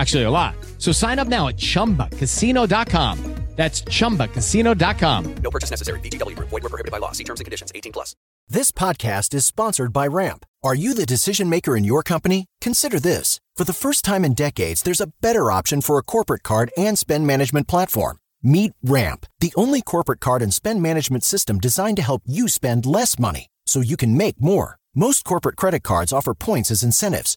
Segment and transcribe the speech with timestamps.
[0.00, 0.54] Actually, a lot.
[0.78, 3.18] So sign up now at chumbacasino.com.
[3.56, 5.34] That's chumbacasino.com.
[5.42, 6.00] No purchase necessary.
[6.00, 6.48] VGW Group.
[6.48, 7.12] Void were prohibited by law.
[7.12, 7.70] See terms and conditions.
[7.74, 8.16] 18 plus.
[8.48, 10.46] This podcast is sponsored by Ramp.
[10.62, 12.46] Are you the decision maker in your company?
[12.62, 13.38] Consider this.
[13.54, 16.98] For the first time in decades, there's a better option for a corporate card and
[16.98, 18.16] spend management platform.
[18.42, 22.86] Meet Ramp, the only corporate card and spend management system designed to help you spend
[22.86, 24.78] less money so you can make more.
[24.94, 27.36] Most corporate credit cards offer points as incentives,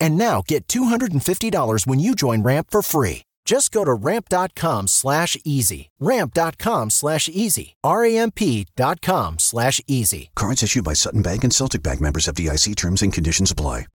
[0.00, 3.22] And now get $250 when you join Ramp for free.
[3.44, 5.90] Just go to ramp.com slash easy.
[6.00, 7.74] Ramp.com slash easy.
[7.84, 10.30] R-A-M-P dot com slash easy.
[10.34, 13.86] Cards issued by Sutton Bank and Celtic Bank members FDIC terms and conditions apply.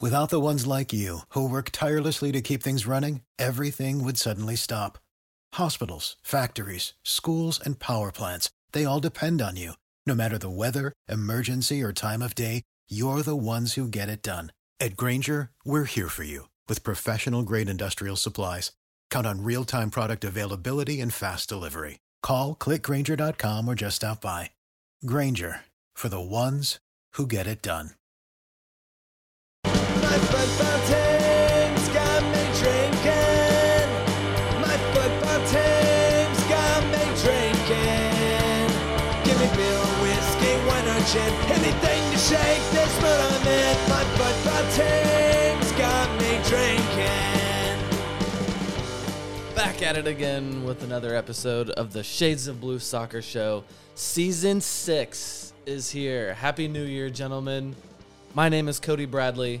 [0.00, 4.56] Without the ones like you, who work tirelessly to keep things running, everything would suddenly
[4.56, 4.96] stop.
[5.54, 9.72] Hospitals, factories, schools, and power plants, they all depend on you.
[10.06, 14.22] No matter the weather, emergency, or time of day, you're the ones who get it
[14.22, 14.52] done.
[14.82, 18.72] At Grainger, we're here for you with professional grade industrial supplies.
[19.10, 21.98] Count on real time product availability and fast delivery.
[22.22, 24.52] Call clickgranger.com or just stop by.
[25.04, 25.60] Grainger
[25.92, 26.78] for the ones
[27.12, 27.90] who get it done.
[29.64, 30.16] My
[31.92, 33.88] got me drinking.
[34.64, 34.76] My
[36.48, 38.70] got me drinking.
[39.24, 41.32] Give me beer, whiskey, wine or gin.
[41.52, 42.79] Anything to shake
[44.80, 47.78] team's got me drinking.
[49.54, 53.64] Back at it again with another episode of the Shades of Blue Soccer Show.
[53.94, 56.32] Season six is here.
[56.34, 57.76] Happy New Year, gentlemen.
[58.34, 59.60] My name is Cody Bradley.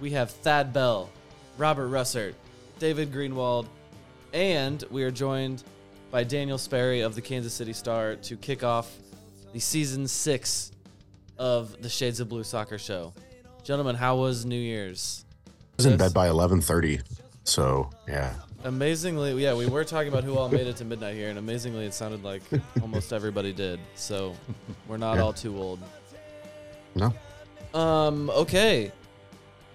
[0.00, 1.10] We have Thad Bell,
[1.58, 2.34] Robert Russert,
[2.78, 3.66] David Greenwald,
[4.32, 5.62] and we are joined
[6.10, 8.92] by Daniel Sperry of the Kansas City Star to kick off
[9.52, 10.72] the season six
[11.38, 13.12] of the Shades of Blue Soccer Show.
[13.66, 15.24] Gentlemen, how was New Year's?
[15.48, 17.02] I was in bed by 11:30.
[17.42, 18.32] So, yeah.
[18.62, 21.84] Amazingly, yeah, we were talking about who all made it to midnight here, and amazingly,
[21.84, 22.42] it sounded like
[22.80, 23.80] almost everybody did.
[23.96, 24.36] So
[24.86, 25.22] we're not Yeah.
[25.22, 25.80] all too old.
[26.94, 27.12] No.
[27.74, 28.30] Um.
[28.30, 28.92] Okay.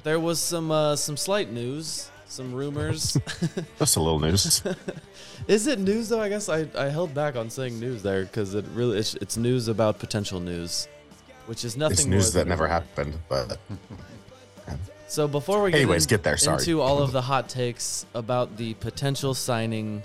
[0.04, 3.18] There was some uh, some slight news, some rumors.
[3.78, 4.64] Just a little news.
[5.50, 6.22] Is it news though?
[6.22, 9.36] I guess I, I held back on saying news there because it really it's, it's
[9.36, 10.88] news about potential news,
[11.48, 11.94] which is nothing.
[11.94, 13.58] it's more news than that never a happened, but
[15.08, 16.60] So before we get Anyways, in- get there, sorry.
[16.60, 20.02] into all of the hot takes about the potential signing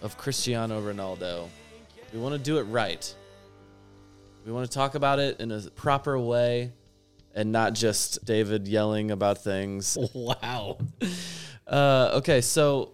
[0.00, 1.48] of Cristiano Ronaldo,
[2.12, 3.14] we want to do it right.
[4.46, 6.72] We want to talk about it in a proper way
[7.34, 9.98] and not just David yelling about things.
[10.14, 10.78] Wow.
[11.66, 12.92] Uh, okay, so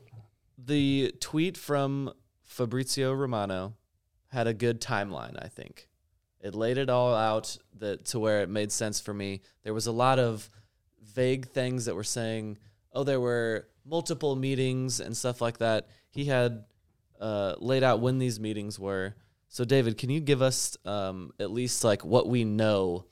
[0.59, 3.75] the tweet from Fabrizio Romano
[4.29, 5.89] had a good timeline, I think.
[6.43, 9.41] It laid it all out that to where it made sense for me.
[9.63, 10.49] There was a lot of
[11.15, 12.59] vague things that were saying,
[12.93, 15.89] oh, there were multiple meetings and stuff like that.
[16.11, 16.65] He had
[17.21, 19.15] uh, laid out when these meetings were.
[19.49, 23.07] So, David, can you give us um, at least like what we know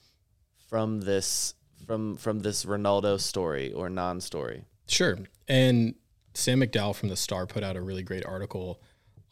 [0.69, 1.55] from this
[1.87, 4.65] from from this Ronaldo story or non-story?
[4.89, 5.19] Sure.
[5.49, 5.95] And
[6.35, 8.81] Sam McDowell from the Star put out a really great article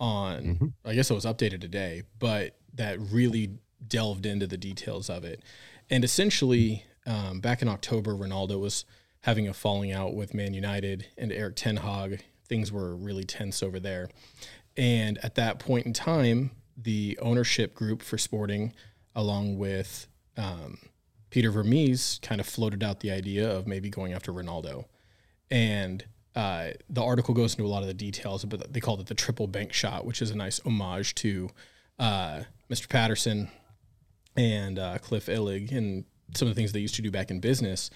[0.00, 5.25] on, I guess it was updated today, but that really delved into the details of
[5.25, 5.42] it.
[5.90, 8.84] And essentially, um, back in October, Ronaldo was
[9.22, 12.25] having a falling out with Man United and Erik Ten Hag.
[12.46, 14.08] Things were really tense over there.
[14.76, 18.72] And at that point in time, the ownership group for Sporting,
[19.14, 20.78] along with um,
[21.30, 24.84] Peter Vermes kind of floated out the idea of maybe going after Ronaldo.
[25.50, 26.04] And
[26.36, 29.14] uh, the article goes into a lot of the details, but they called it the
[29.14, 31.50] triple bank shot, which is a nice homage to
[31.98, 32.88] uh, Mr.
[32.88, 33.50] Patterson
[34.38, 36.05] and uh, Cliff Illig and
[36.35, 37.90] some of the things they used to do back in business.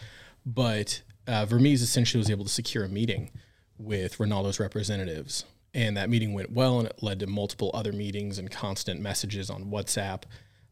[0.45, 3.31] But uh, Vermes essentially was able to secure a meeting
[3.79, 5.45] with Ronaldo's representatives.
[5.73, 9.49] And that meeting went well, and it led to multiple other meetings and constant messages
[9.49, 10.25] on WhatsApp,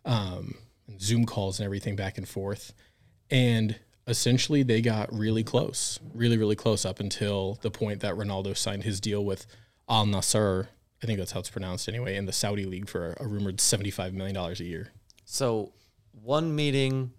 [0.05, 0.57] um,
[0.89, 2.75] and Zoom calls, and everything back and forth.
[3.31, 3.77] And
[4.07, 8.83] essentially, they got really close, really, really close up until the point that Ronaldo signed
[8.83, 9.47] his deal with
[9.89, 10.69] Al Nasser.
[11.03, 14.13] I think that's how it's pronounced anyway, in the Saudi league for a rumored $75
[14.13, 14.91] million a year.
[15.33, 15.71] So
[16.25, 17.13] one meeting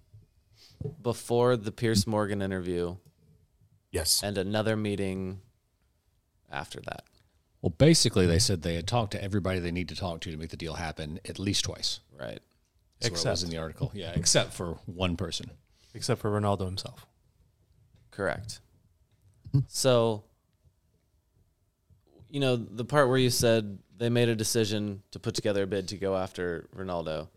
[1.01, 2.97] before the Piers Morgan interview
[3.89, 4.21] Yes.
[4.21, 5.39] and another meeting
[6.51, 7.05] after that.
[7.61, 10.35] Well, basically, they said they had talked to everybody they need to talk to to
[10.35, 12.01] make the deal happen at least twice.
[12.11, 12.41] Right.
[12.99, 13.91] That's what it was in the article.
[13.93, 15.49] Yeah, except for one person.
[15.93, 17.05] except for Ronaldo himself.
[18.11, 18.59] Correct.
[19.69, 20.25] So,
[22.29, 25.67] you know, the part where you said they made a decision to put together a
[25.67, 27.29] bid to go after Ronaldo.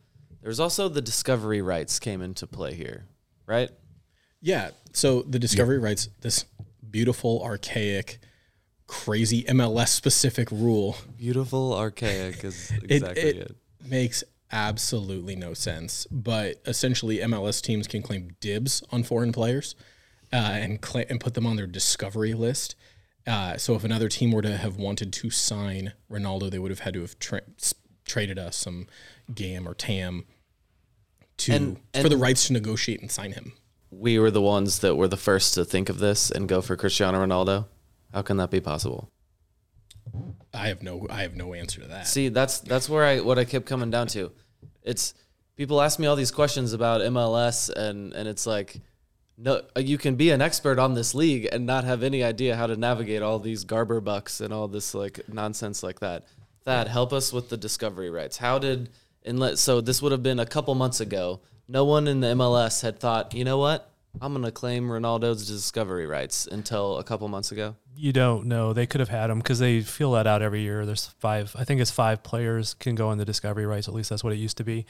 [0.44, 3.06] There's also the discovery rights came into play here,
[3.46, 3.70] right?
[4.42, 4.72] Yeah.
[4.92, 6.44] So the discovery rights, this
[6.90, 8.18] beautiful, archaic,
[8.86, 10.98] crazy MLS specific rule.
[11.16, 13.56] Beautiful, archaic is exactly it, it.
[13.88, 16.06] makes absolutely no sense.
[16.10, 19.74] But essentially, MLS teams can claim dibs on foreign players
[20.30, 22.76] uh, and cla and put them on their discovery list.
[23.26, 26.80] Uh, so if another team were to have wanted to sign Ronaldo, they would have
[26.80, 27.40] had to have tra-
[28.04, 28.86] traded us some
[29.34, 30.26] GAM or TAM
[31.38, 33.52] to And- for the rights to negotiate and sign him.
[33.90, 36.76] We were the ones that were the first to think of this and go for
[36.76, 37.66] Cristiano Ronaldo.
[38.12, 39.10] How can that be possible?
[40.52, 42.06] I have no I have no answer to that.
[42.06, 44.30] See, that's that's where I what I kept coming down to.
[44.82, 45.14] It's
[45.56, 48.80] people ask me all these questions about MLS and and it's like
[49.36, 52.66] no you can be an expert on this league and not have any idea how
[52.66, 56.24] to navigate all these garber bucks and all this like nonsense like that.
[56.64, 58.38] That help us with the discovery rights.
[58.38, 58.90] How did
[59.24, 61.40] and let so this would have been a couple months ago.
[61.66, 63.90] No one in the MLS had thought, you know what?
[64.20, 67.76] I'm gonna claim Ronaldo's discovery rights until a couple months ago.
[67.96, 68.72] You don't know.
[68.72, 70.84] They could have had him because they fill that out every year.
[70.86, 73.88] There's five, I think it's five players can go in the discovery rights.
[73.88, 74.86] At least that's what it used to be.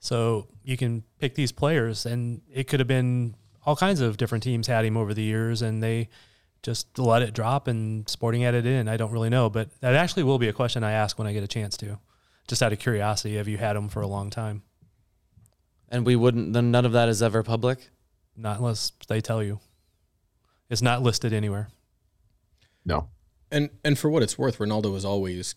[0.00, 3.34] So you can pick these players, and it could have been
[3.64, 6.08] all kinds of different teams had him over the years, and they
[6.62, 8.88] just let it drop and Sporting added in.
[8.88, 11.32] I don't really know, but that actually will be a question I ask when I
[11.32, 11.98] get a chance to.
[12.46, 14.62] Just out of curiosity, have you had them for a long time?
[15.88, 17.90] And we wouldn't then none of that is ever public?
[18.36, 19.60] Not unless they tell you.
[20.68, 21.68] It's not listed anywhere.
[22.84, 23.08] No.
[23.50, 25.54] And and for what it's worth, Ronaldo is always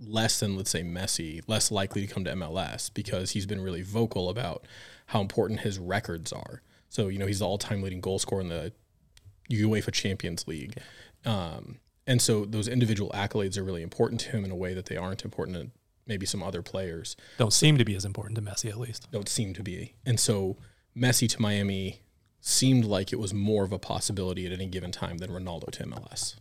[0.00, 3.82] less than let's say Messi, less likely to come to MLS because he's been really
[3.82, 4.66] vocal about
[5.06, 6.62] how important his records are.
[6.88, 8.72] So you know he's the all-time leading goal scorer in the
[9.50, 10.76] UEFA Champions League,
[11.24, 14.86] um, and so those individual accolades are really important to him in a way that
[14.86, 15.70] they aren't important to
[16.06, 17.16] maybe some other players.
[17.38, 19.08] Don't seem to be as important to Messi, at least.
[19.10, 20.56] Don't seem to be, and so
[20.96, 22.02] Messi to Miami
[22.40, 25.84] seemed like it was more of a possibility at any given time than Ronaldo to
[25.84, 26.36] MLS.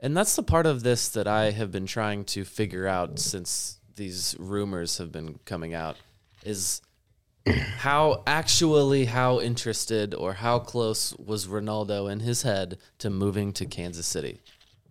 [0.00, 3.78] And that's the part of this that I have been trying to figure out since
[3.96, 5.96] these rumors have been coming out
[6.42, 6.80] is
[7.46, 13.66] how actually how interested or how close was Ronaldo in his head to moving to
[13.66, 14.40] Kansas City.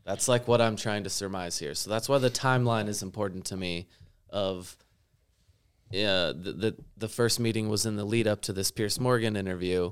[0.10, 1.76] That's like what I'm trying to surmise here.
[1.76, 3.86] So that's why the timeline is important to me
[4.32, 4.76] of
[5.92, 9.36] yeah, the, the the first meeting was in the lead up to this Piers Morgan
[9.36, 9.92] interview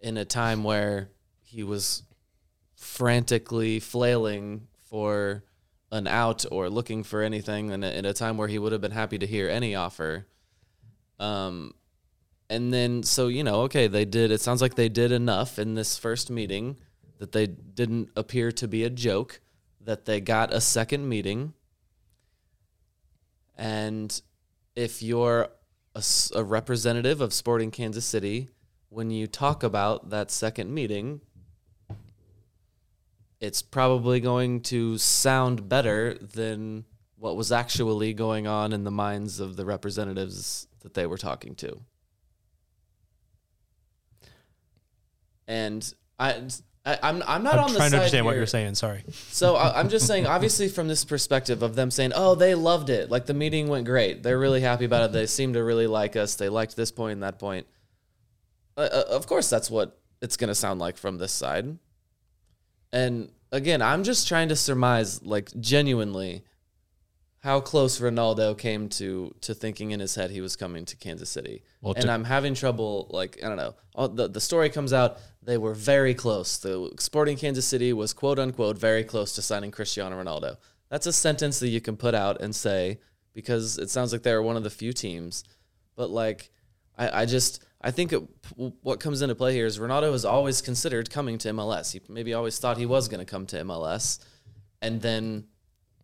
[0.00, 1.10] in a time where
[1.42, 2.02] he was
[2.76, 5.44] frantically flailing for
[5.90, 8.90] an out or looking for anything and in a time where he would have been
[8.90, 10.26] happy to hear any offer.
[11.20, 11.74] Um,
[12.48, 15.74] and then, so, you know, okay, they did, it sounds like they did enough in
[15.74, 16.78] this first meeting
[17.22, 19.40] that they didn't appear to be a joke,
[19.80, 21.54] that they got a second meeting.
[23.56, 24.20] And
[24.74, 25.46] if you're
[26.34, 28.48] a representative of Sporting Kansas City,
[28.88, 31.20] when you talk about that second meeting,
[33.38, 39.38] it's probably going to sound better than what was actually going on in the minds
[39.38, 41.82] of the representatives that they were talking to.
[45.46, 46.42] And I,
[46.84, 48.74] I I'm I'm not I'm on the trying to side understand what you're saying.
[48.74, 49.04] Sorry.
[49.30, 52.90] so I, I'm just saying, obviously, from this perspective of them saying, "Oh, they loved
[52.90, 53.10] it.
[53.10, 54.22] Like the meeting went great.
[54.22, 55.12] They're really happy about it.
[55.12, 56.34] They seem to really like us.
[56.34, 57.66] They liked this point and that point."
[58.76, 61.78] Uh, uh, of course, that's what it's going to sound like from this side.
[62.92, 66.42] And again, I'm just trying to surmise, like genuinely,
[67.40, 71.28] how close Ronaldo came to to thinking in his head he was coming to Kansas
[71.28, 71.62] City.
[71.80, 73.08] Well, and to- I'm having trouble.
[73.10, 73.74] Like I don't know.
[73.94, 75.18] All, the the story comes out.
[75.44, 76.56] They were very close.
[76.58, 80.56] The Sporting Kansas City was quote unquote very close to signing Cristiano Ronaldo.
[80.88, 83.00] That's a sentence that you can put out and say
[83.32, 85.42] because it sounds like they're one of the few teams.
[85.96, 86.50] But like,
[86.96, 88.22] I, I just I think it,
[88.56, 91.92] what comes into play here is Ronaldo has always considered coming to MLS.
[91.92, 94.20] He maybe always thought he was going to come to MLS,
[94.80, 95.46] and then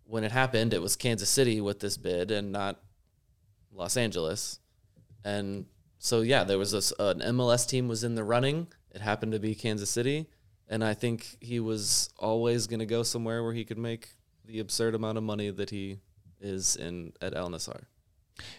[0.05, 2.81] when it happened, it was Kansas City with this bid and not
[3.73, 4.59] Los Angeles.
[5.23, 5.67] And
[5.99, 8.69] so yeah, there was this, an MLS team was in the running.
[8.93, 10.27] It happened to be Kansas City,
[10.69, 14.11] and I think he was always going to go somewhere where he could make
[14.45, 15.99] the absurd amount of money that he
[16.41, 17.85] is in at El Nassr.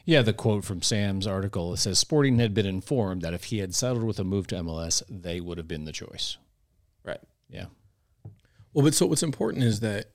[0.06, 3.60] Yeah, the quote from Sam's article it says Sporting had been informed that if he
[3.60, 6.38] had settled with a move to MLS, they would have been the choice.
[7.04, 7.22] Right.
[7.50, 7.66] Yeah.
[8.74, 10.08] Well, but so what's important is that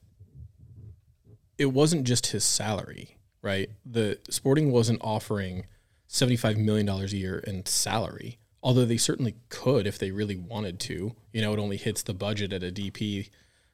[1.59, 3.71] it wasn't just his salary, right?
[3.85, 5.67] The Sporting wasn't offering
[6.09, 11.15] $75 million a year in salary, although they certainly could if they really wanted to.
[11.33, 13.29] You know, it only hits the budget at a DP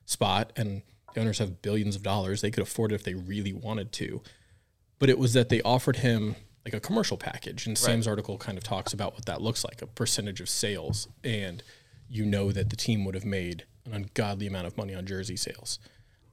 [0.04, 0.82] spot, and
[1.14, 2.40] the owners have billions of dollars.
[2.40, 4.20] They could afford it if they really wanted to.
[4.99, 7.66] But it was that they offered him like a commercial package.
[7.66, 11.09] And Sam's article kind of talks about what that looks like a percentage of sales.
[11.25, 11.62] And
[12.09, 15.37] you know that the team would have made an ungodly amount of money on jersey
[15.37, 15.78] sales.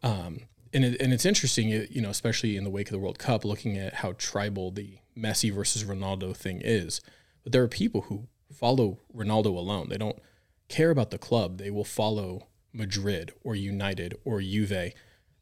[0.04, 0.42] Um,
[0.74, 3.20] and, it, and it's interesting, you you know, especially in the wake of the World
[3.20, 7.00] Cup, looking at how tribal the Messi versus Ronaldo thing is.
[7.44, 9.90] But there are people who follow Ronaldo alone.
[9.90, 10.20] They don't
[10.68, 11.58] care about the club.
[11.58, 14.94] They will follow Madrid or United or Juve.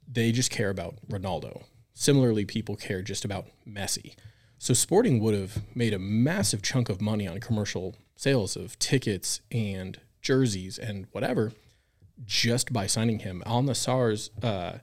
[0.07, 1.63] They just care about Ronaldo.
[1.93, 4.15] Similarly, people care just about Messi.
[4.57, 9.41] So Sporting would have made a massive chunk of money on commercial sales of tickets
[9.51, 11.51] and jerseys and whatever
[12.23, 13.43] just by signing him.
[13.45, 14.79] Al Nassr's uh,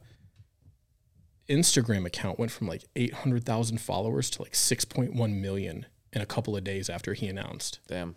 [1.48, 6.64] Instagram account went from like 800,000 followers to like 6.1 million in a couple of
[6.64, 7.80] days after he announced.
[7.86, 8.16] Damn.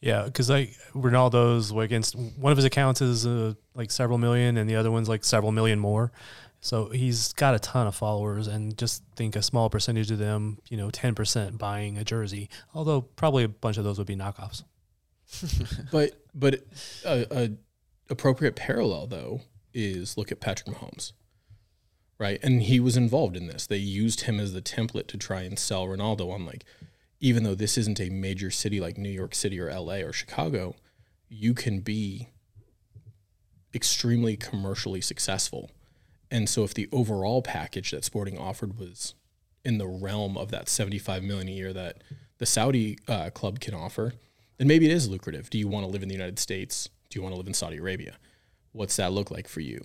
[0.00, 4.68] Yeah, because like Ronaldo's against one of his accounts is uh, like several million, and
[4.68, 6.10] the other one's like several million more.
[6.60, 10.58] So he's got a ton of followers, and just think a small percentage of them,
[10.68, 12.50] you know, ten percent buying a jersey.
[12.74, 14.64] Although probably a bunch of those would be knockoffs.
[15.92, 16.64] but but
[17.06, 17.50] a, a
[18.10, 19.40] appropriate parallel though
[19.72, 21.12] is look at Patrick Mahomes,
[22.18, 22.38] right?
[22.42, 23.66] And he was involved in this.
[23.66, 26.64] They used him as the template to try and sell Ronaldo on like,
[27.22, 30.02] even though this isn't a major city like New York City or L.A.
[30.02, 30.74] or Chicago,
[31.28, 32.28] you can be
[33.72, 35.70] extremely commercially successful.
[36.32, 39.14] And so if the overall package that Sporting offered was
[39.64, 42.02] in the realm of that 75 million a year that
[42.38, 44.14] the Saudi uh, club can offer,
[44.58, 45.48] then maybe it is lucrative.
[45.48, 46.88] Do you want to live in the United States?
[47.08, 48.16] Do you want to live in Saudi Arabia?
[48.72, 49.80] What's that look like for you?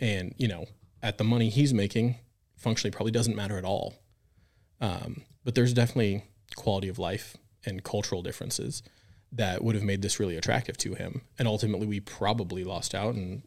[0.00, 0.66] And, you know,
[1.00, 2.16] at the money he's making,
[2.56, 3.94] functionally probably doesn't matter at all.
[4.80, 6.24] Um, but there's definitely
[6.56, 8.82] quality of life and cultural differences
[9.32, 11.22] that would have made this really attractive to him.
[11.38, 13.14] And ultimately, we probably lost out.
[13.14, 13.42] And,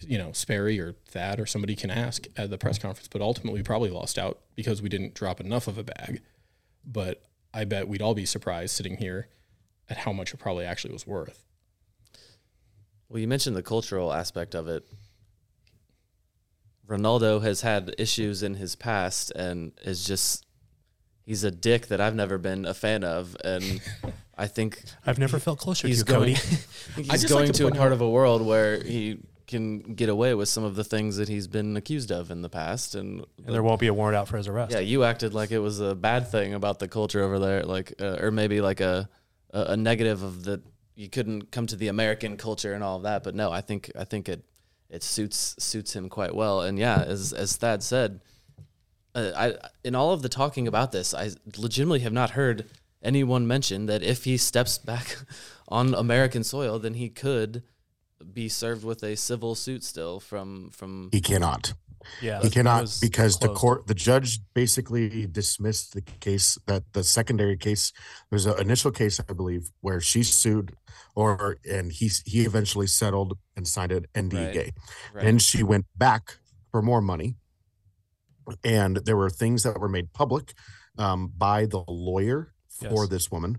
[0.00, 3.60] you know, Sperry or Thad or somebody can ask at the press conference, but ultimately,
[3.60, 6.22] we probably lost out because we didn't drop enough of a bag.
[6.84, 9.28] But I bet we'd all be surprised sitting here
[9.88, 11.44] at how much it probably actually was worth.
[13.08, 14.84] Well, you mentioned the cultural aspect of it.
[16.86, 20.46] Ronaldo has had issues in his past and is just
[21.30, 23.80] he's a dick that I've never been a fan of and
[24.36, 26.32] I think I've never felt closer to he's you, going, Cody.
[26.34, 28.44] I think I he's just like going to to a part out- of a world
[28.44, 32.30] where he can get away with some of the things that he's been accused of
[32.32, 34.72] in the past and, and there won't be a warrant out for his arrest.
[34.72, 37.94] yeah, you acted like it was a bad thing about the culture over there, like,
[38.00, 39.08] uh, or maybe like a,
[39.52, 40.60] a a negative of the
[40.96, 43.22] you couldn't come to the American culture and all of that.
[43.22, 44.42] But no, I think I think it
[44.88, 46.60] it suits suits him quite well.
[46.62, 48.20] And yeah, as as Thad said,
[49.14, 52.66] uh, I in all of the talking about this, I legitimately have not heard
[53.02, 55.16] anyone mention that if he steps back
[55.68, 57.62] on American soil, then he could
[58.32, 61.72] be served with a civil suit still from from He cannot.
[62.22, 67.04] Yeah, he cannot was because the court, the judge basically dismissed the case that the
[67.04, 67.92] secondary case.
[68.30, 70.72] There's an initial case, I believe, where she sued,
[71.14, 74.56] or and he he eventually settled and signed an NDA.
[74.56, 74.72] Right.
[75.12, 75.24] Right.
[75.24, 76.38] Then she went back
[76.70, 77.36] for more money,
[78.64, 80.54] and there were things that were made public
[80.98, 83.08] um, by the lawyer for Yes.
[83.08, 83.58] this woman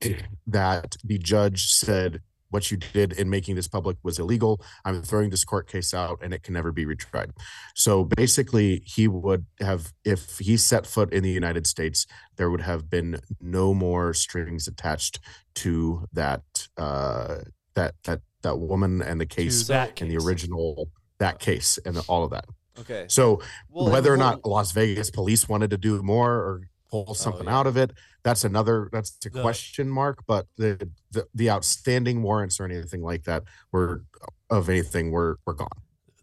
[0.46, 2.20] that the judge said
[2.50, 4.62] what you did in making this public was illegal.
[4.84, 7.30] I'm throwing this court case out and it can never be retried.
[7.74, 12.60] So basically, he would have, if he set foot in the United States, there would
[12.60, 15.18] have been no more strings attached
[15.56, 16.42] to that
[16.76, 17.38] uh,
[17.74, 22.22] that that that woman and the case that and the original that case and all
[22.22, 22.44] of that.
[22.80, 23.04] Okay.
[23.08, 27.46] So Well, whether or not Las Vegas police wanted to do more or pull something
[27.46, 27.58] yeah.
[27.58, 30.24] out of it, that's another that's a The- question mark.
[30.26, 34.04] But the, the the outstanding warrants or anything like that were
[34.50, 35.68] of anything were were gone.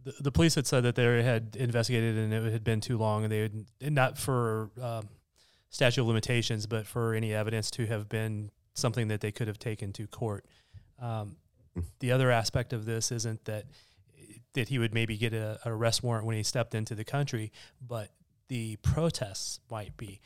[0.04, 3.24] the, the police had said that they had investigated and it had been too long,
[3.24, 5.10] and they had not for um,
[5.70, 9.60] statute of limitations, but for any evidence to have been something that they could have
[9.60, 10.46] taken to court.
[11.00, 11.36] Um,
[12.00, 13.66] the other aspect of this isn't that
[14.54, 17.52] that he would maybe get a, a arrest warrant when he stepped into the country,
[17.86, 18.10] but
[18.48, 20.20] the protests might be.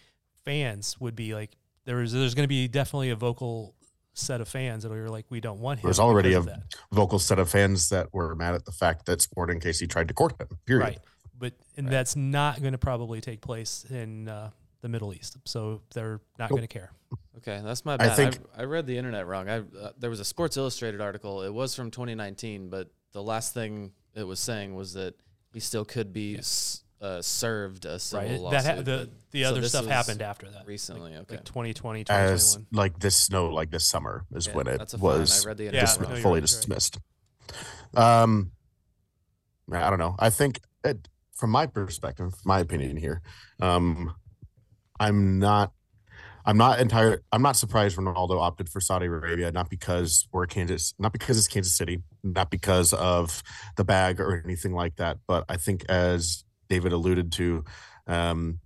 [0.45, 1.51] Fans would be like
[1.85, 3.75] there's there's going to be definitely a vocal
[4.13, 5.87] set of fans that are like we don't want him.
[5.87, 6.43] There's already a
[6.91, 10.13] vocal set of fans that were mad at the fact that Sporting KC tried to
[10.13, 10.47] court him.
[10.65, 10.83] Period.
[10.83, 10.99] Right.
[11.37, 14.51] But and that's not going to probably take place in uh,
[14.81, 15.37] the Middle East.
[15.45, 16.59] So they're not Nope.
[16.59, 16.91] going to care.
[17.37, 18.11] Okay, that's my I bad.
[18.11, 19.49] I, think- I, read the internet wrong.
[19.49, 21.41] I uh, there was a Sports Illustrated article.
[21.41, 25.15] It was from 2019, but the last thing it was saying was that
[25.53, 28.39] he still could be s uh, served a civil Right.
[28.39, 28.63] lawsuit.
[28.63, 30.65] That ha- the the so other this stuff happened after that.
[30.65, 31.15] recently.
[31.17, 34.93] okay, Like 2020, As like this no like this summer is Yeah, when it that's
[34.93, 35.11] a fine.
[35.11, 36.41] I was read Yeah, internet no, fully right, you're right.
[36.41, 36.97] dismissed.
[37.95, 38.51] Um,
[39.71, 40.15] I don't know.
[40.19, 43.21] I think it, from my perspective, my opinion here,
[43.61, 44.15] um,
[44.99, 45.73] I'm not.
[46.45, 47.17] I'm not entirely.
[47.31, 51.47] I'm not surprised Ronaldo opted for Saudi Arabia, not because we're Kansas, not because it's
[51.47, 53.41] Kansas City, not because of
[53.77, 55.17] the bag or anything like that.
[55.27, 57.63] But I think, as David alluded to,
[58.07, 58.59] um,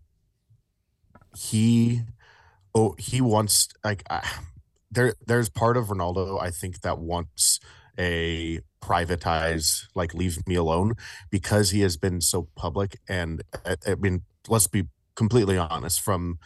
[1.35, 2.01] he,
[2.73, 4.27] oh, he wants like I,
[4.91, 5.13] there.
[5.25, 7.59] There's part of Ronaldo I think that wants
[7.99, 10.93] a privatize like leave me alone
[11.31, 14.83] because he has been so public and I, I mean let's be
[15.15, 16.37] completely honest from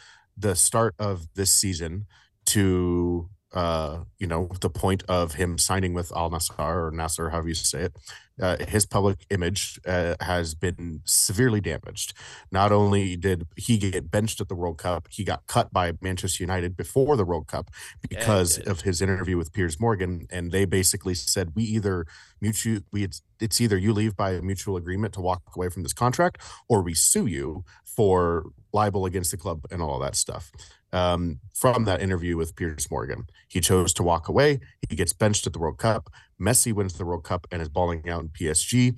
[0.42, 2.08] the start of this season
[2.48, 7.50] to uh you know the point of him signing with Al Nassr or Nasser however
[7.50, 7.94] you say it
[8.42, 12.14] uh, his public image uh, has been severely damaged
[12.52, 16.44] not only did he get benched at the World Cup he got cut by Manchester
[16.44, 17.70] United before the World Cup
[18.10, 18.68] because did.
[18.68, 22.06] of his interview with Piers Morgan and they basically said we either
[22.40, 25.84] mutual we it's, it's either you leave by a mutual agreement to walk away from
[25.84, 30.52] this contract or we sue you for libel against the club and all that stuff
[30.94, 33.26] um, from that interview with Piers Morgan.
[33.48, 34.60] He chose to walk away.
[34.90, 36.10] He gets benched at the World Cup.
[36.40, 38.96] Messi wins the World Cup and is balling out in PSG.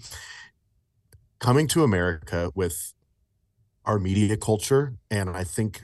[1.40, 2.94] Coming to America with
[3.86, 5.84] our media culture, and I think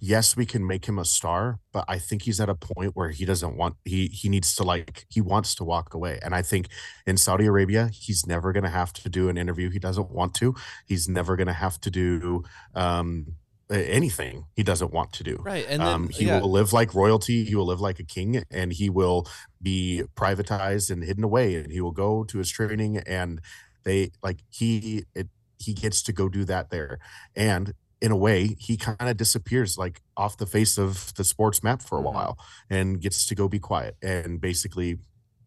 [0.00, 3.10] yes, we can make him a star, but I think he's at a point where
[3.10, 6.18] he doesn't want he he needs to like he wants to walk away.
[6.22, 6.68] And I think
[7.06, 10.34] in Saudi Arabia, he's never going to have to do an interview he doesn't want
[10.34, 10.54] to.
[10.86, 13.36] He's never going to have to do um
[13.70, 15.36] anything he doesn't want to do.
[15.42, 17.44] Right, and then um, he yeah, will live like royalty.
[17.44, 19.26] He will live like a king, and he will
[19.60, 21.56] be privatized and hidden away.
[21.56, 23.40] And he will go to his training, and
[23.84, 26.98] they like he it, he gets to go do that there.
[27.34, 31.62] And in a way, he kind of disappears like off the face of the sports
[31.62, 32.12] map for a Mhm.
[32.12, 32.38] while,
[32.70, 34.98] and gets to go be quiet and basically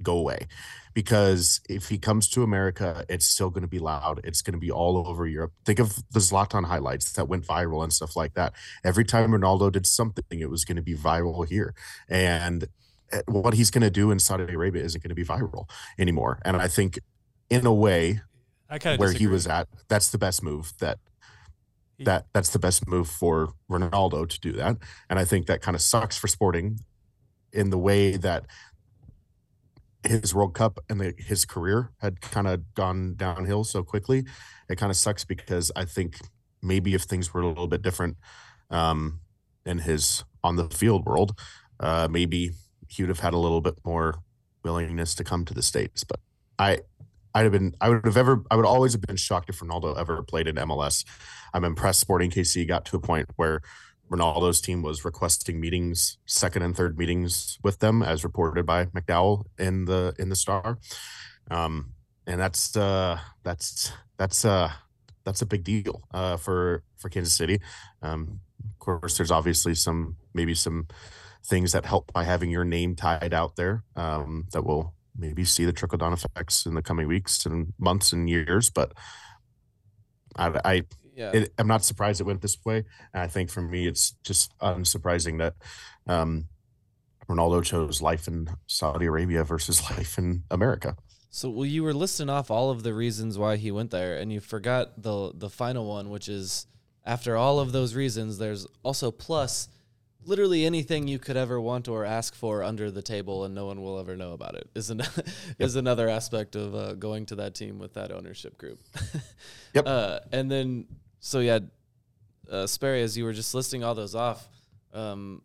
[0.02, 0.48] go away.
[0.94, 4.20] Because if he comes to America, it's still going to be loud.
[4.24, 5.54] It's going to be all over Europe.
[5.66, 9.72] Think of the Zlatan highlights that went viral and stuff like that every time Ronaldo
[9.72, 11.74] did something, it was going to be viral here.
[12.10, 12.68] And
[13.14, 16.40] uh, what he's going to do in Saudi Arabia isn't going to be viral anymore.
[16.44, 17.00] And I think,
[17.50, 18.22] in a way,
[18.70, 20.74] I kind of where he was at, that's the best move.
[20.80, 21.00] That
[22.00, 24.78] that that's the best move for Ronaldo to do that.
[25.10, 26.80] And I think that kind of sucks for Sporting,
[27.52, 28.46] in the way that
[30.04, 34.24] his World Cup and the, his career had kind of gone downhill so quickly.
[34.70, 36.18] It kind of sucks because I think
[36.62, 38.18] maybe if things were a little bit different
[38.70, 39.20] um,
[39.66, 41.38] in his on the field world,
[41.80, 42.52] uh, maybe
[42.88, 44.16] he would have had a little bit more
[44.64, 46.04] willingness to come to the states.
[46.04, 46.20] But
[46.58, 46.80] I,
[47.34, 49.98] I'd have been, I would have ever, I would always have been shocked if Ronaldo
[49.98, 51.04] ever played in MLS.
[51.54, 52.00] I'm impressed.
[52.00, 53.62] Sporting KC got to a point where
[54.10, 59.46] Ronaldo's team was requesting meetings, second and third meetings with them, as reported by McDowell
[59.58, 60.80] in the in the Star.
[61.52, 61.94] Um,
[62.26, 64.72] and that's uh, that's that's uh,
[65.26, 67.60] that's a big deal uh, for for Kansas City.
[68.02, 70.88] Um, of course, there's obviously some maybe some
[71.46, 75.66] things that help by having your name tied out there um, that will maybe see
[75.66, 78.70] the trickle down effects in the coming weeks and months and years.
[78.70, 78.94] But
[80.36, 80.84] I, I
[81.20, 81.32] yeah.
[81.34, 82.86] it, I'm not surprised it went this way.
[83.14, 85.56] And I think for me, it's just unsurprising that
[86.08, 86.46] um,
[87.30, 90.96] Ronaldo chose life in Saudi Arabia versus life in America.
[91.30, 94.34] So well, you were listing off all of the reasons why he went there, and
[94.34, 96.66] you forgot the the final one, which is
[97.06, 99.68] after all of those reasons, there's also plus
[100.26, 103.82] literally anything you could ever want or ask for under the table, and no one
[103.82, 104.70] will ever know about it.
[104.76, 105.02] Is an,
[105.60, 108.80] is another aspect of uh, going to that team with that ownership group.
[109.76, 109.86] Yep.
[109.86, 110.88] Uh, and then
[111.20, 111.60] so yeah,
[112.50, 114.48] uh, Sperry, as you were just listing all those off,
[114.94, 115.42] um,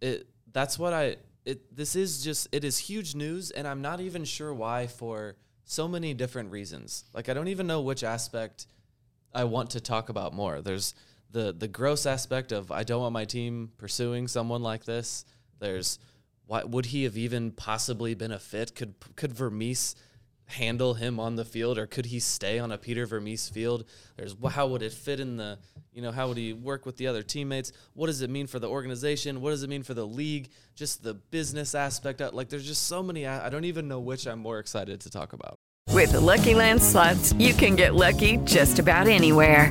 [0.00, 4.00] it that's what I it this is just it is huge news, and I'm not
[4.00, 7.04] even sure why for so many different reasons.
[7.12, 8.66] Like I don't even know which aspect
[9.34, 10.60] I want to talk about more.
[10.60, 10.94] There's
[11.30, 15.24] the the gross aspect of I don't want my team pursuing someone like this.
[15.58, 15.98] There's
[16.46, 18.74] why would he have even possibly been a fit?
[18.74, 19.96] Could could Vermes
[20.46, 23.84] handle him on the field, or could he stay on a Peter Vermes field?
[24.16, 25.58] There's how would it fit in the
[25.92, 27.72] you know how would he work with the other teammates?
[27.94, 29.40] What does it mean for the organization?
[29.40, 30.50] What does it mean for the league?
[30.74, 32.20] Just the business aspect.
[32.20, 33.26] Of, like there's just so many.
[33.26, 35.56] I don't even know which I'm more excited to talk about.
[35.90, 39.70] With the Lucky Land slots, you can get lucky just about anywhere.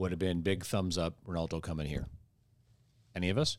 [0.00, 2.06] would have been big thumbs up Ronaldo coming here?
[3.14, 3.58] Any of us?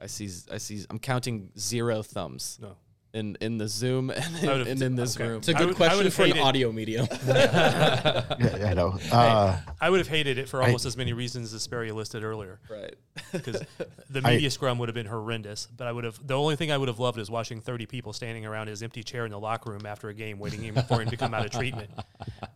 [0.00, 0.30] I see.
[0.50, 0.84] I see.
[0.88, 2.58] I'm counting zero thumbs.
[2.60, 2.76] No.
[3.12, 5.28] In in the Zoom and, I and in this okay.
[5.28, 5.38] room.
[5.38, 7.06] It's a good would- question for an hated- audio medium.
[8.78, 9.16] Yeah, I know.
[9.16, 12.22] Uh, I would have hated it for I- almost as many reasons as Sperry listed
[12.24, 12.60] earlier.
[12.70, 12.94] Right.
[13.32, 13.62] Because
[14.08, 15.66] the I- media scrum would have been horrendous.
[15.76, 18.12] But I would have the only thing I would have loved is watching 30 people
[18.12, 21.00] standing around his empty chair in the locker room after a game, waiting him for
[21.02, 21.90] him to come out of treatment.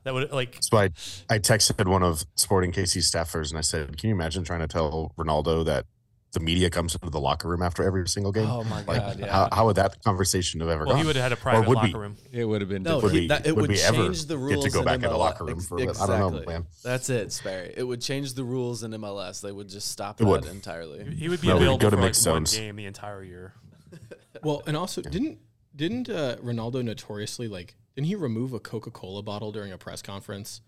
[0.05, 0.85] That would like so I,
[1.31, 4.67] I texted one of Sporting KC staffers and I said, "Can you imagine trying to
[4.67, 5.87] tell Ronaldo that
[6.33, 8.47] the media comes into the locker room after every single game?
[8.49, 9.31] Oh my Like, God, yeah.
[9.31, 11.01] How, how would that conversation have ever well, gone?
[11.03, 12.16] he would have had a private locker we- room.
[12.33, 12.83] It would have been.
[12.83, 14.71] No, Would he, we- that, it would would, we ever change the get rules to
[14.71, 16.01] go in back in the locker room Ex- for it?
[16.01, 16.66] I don't know, man.
[16.83, 17.75] That's it, Sperry.
[17.77, 19.42] It would change the rules in MLS.
[19.42, 20.47] They would just stop It that would.
[20.47, 21.05] entirely.
[21.14, 23.53] He would be No, available go to for like mixed one game the entire year.
[24.42, 25.38] well, and also didn't
[25.77, 30.01] didn't uh, Ronaldo notoriously like didn't he remove a Coca Cola bottle during a press
[30.01, 30.62] conference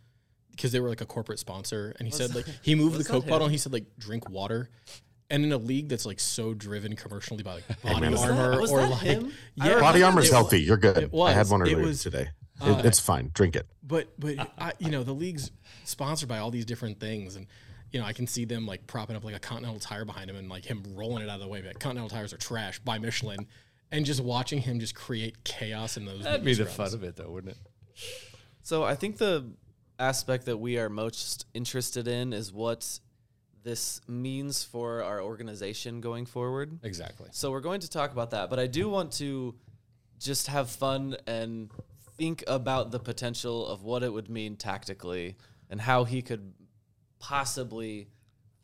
[0.51, 3.05] because they were like a corporate sponsor, and he Was said like he moved the
[3.05, 4.69] Coke bottle, and he said like drink water.
[5.31, 8.13] And in a league that's like so driven commercially by like body man.
[8.13, 9.33] Was that- armor was or that like him?
[9.55, 10.61] Yeah, Body armor's it- healthy.
[10.63, 10.99] You're good.
[10.99, 11.51] it I had was.
[11.51, 12.29] one It earlier was, today.
[12.61, 13.31] uh, it, it's fine.
[13.35, 13.67] Drink it.
[13.83, 15.51] But but I, you know the league's
[15.85, 17.47] sponsored by all these different things, and
[17.91, 20.37] you know I can see them like propping up like a Continental Tire behind him
[20.37, 21.63] and like him rolling it out of the way.
[21.63, 23.47] But Continental tires are trash by Michelin,
[23.91, 26.23] and just watching him just create chaos in those.
[26.23, 26.75] That'd be media the scrums.
[26.77, 27.59] fun of it, though, wouldn't it?
[28.63, 29.51] So I think the
[29.99, 32.99] aspect that we are most interested in is what
[33.65, 36.79] this means for our organization going forward.
[36.85, 37.29] Exactly.
[37.33, 39.55] So we're going to talk about that, but I do want to
[40.21, 41.71] just have fun and
[42.17, 45.37] think about the potential of what it would mean tactically
[45.69, 46.53] and how he could
[47.19, 48.07] possibly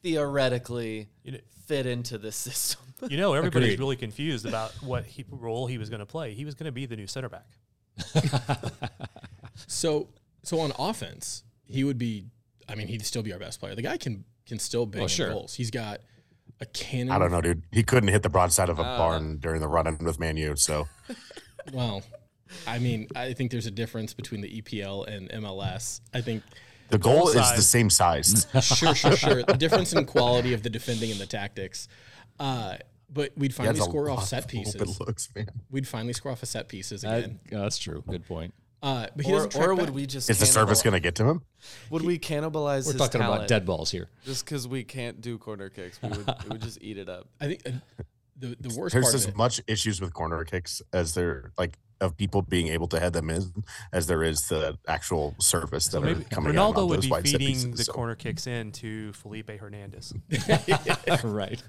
[0.03, 2.81] theoretically You know- fit into this system.
[3.09, 3.79] You know, everybody's Agreed.
[3.81, 6.35] really confused about what he, role he was going to play.
[6.35, 7.47] He was going to be the new center back.
[9.67, 10.09] So
[10.43, 12.27] so on offense, he would be.
[12.69, 13.75] I mean, he'd still be our best player.
[13.75, 15.31] The guy can can still bang Oh, in sure.
[15.31, 15.55] goals.
[15.55, 16.01] He's got
[16.61, 17.11] a cannon.
[17.13, 17.63] I don't know, dude.
[17.73, 18.99] He couldn't hit the broadside of a Uh.
[18.99, 20.55] barn during the run-in with Manu.
[20.57, 20.87] So
[21.73, 22.03] Well,
[22.67, 26.01] I mean, I think there's a difference between the EPL and MLS.
[26.13, 26.43] I think
[26.89, 27.57] the goal is size.
[27.57, 28.47] the same size.
[28.61, 29.43] sure, sure, sure.
[29.45, 31.87] The difference in quality of the defending and the tactics.
[32.39, 32.77] Uh,
[33.13, 35.01] but we'd finally has a score off lot set of pieces.
[35.01, 35.49] looks, man.
[35.71, 37.41] We'd finally score off a set pieces again.
[37.51, 38.03] yeah, that's true.
[38.09, 38.53] Good point.
[38.83, 39.95] Uh, but he or doesn't or would back.
[39.95, 41.43] we just Is the service going to get to him?
[41.91, 44.09] would we cannibalize We're his talking talent about dead balls here.
[44.25, 46.01] just because we can't do corner kicks?
[46.03, 47.29] We would we would just eat it up.
[47.41, 47.71] I think uh,
[48.39, 49.37] the the worst There's part of as it.
[49.37, 53.29] much issues with corner kicks as there like of people being able to head them
[53.29, 53.53] in
[53.93, 57.05] as there is the actual service that So are coming out Ronaldo on would those
[57.05, 57.93] be wide feeding pieces, the so.
[57.93, 60.15] corner kicks in to Felipe Hernandez.
[61.25, 61.63] right.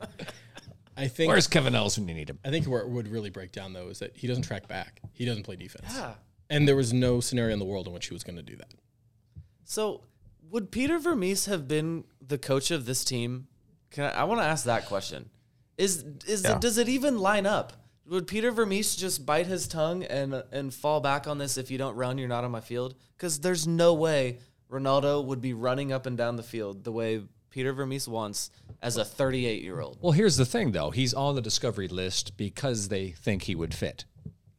[0.96, 2.40] I think Where's Kevin Ellis when you need him?
[2.46, 5.02] I think where it would really break down though is that he doesn't track back.
[5.12, 5.88] He doesn't play defense.
[5.94, 6.14] Yeah.
[6.52, 8.58] And there was no scenario in the world in which he was going to do
[8.58, 8.74] that.
[9.64, 10.04] So,
[10.50, 13.48] would Peter Vermes have been the coach of this team?
[13.90, 15.30] Can I, I want to ask that question.
[15.78, 16.56] Is is Yeah.
[16.56, 17.74] it, does it even line up?
[18.06, 21.58] Would Peter Vermes just bite his tongue and and fall back on this?
[21.58, 22.96] If you don't run, you're not on my field.
[23.16, 27.22] Because there's no way Ronaldo would be running up and down the field the way
[27.50, 28.50] Peter Vermes wants
[28.82, 30.00] as a 38 year old.
[30.02, 30.92] Well, here's the thing, though.
[30.92, 34.06] He's on the discovery list because they think he would fit.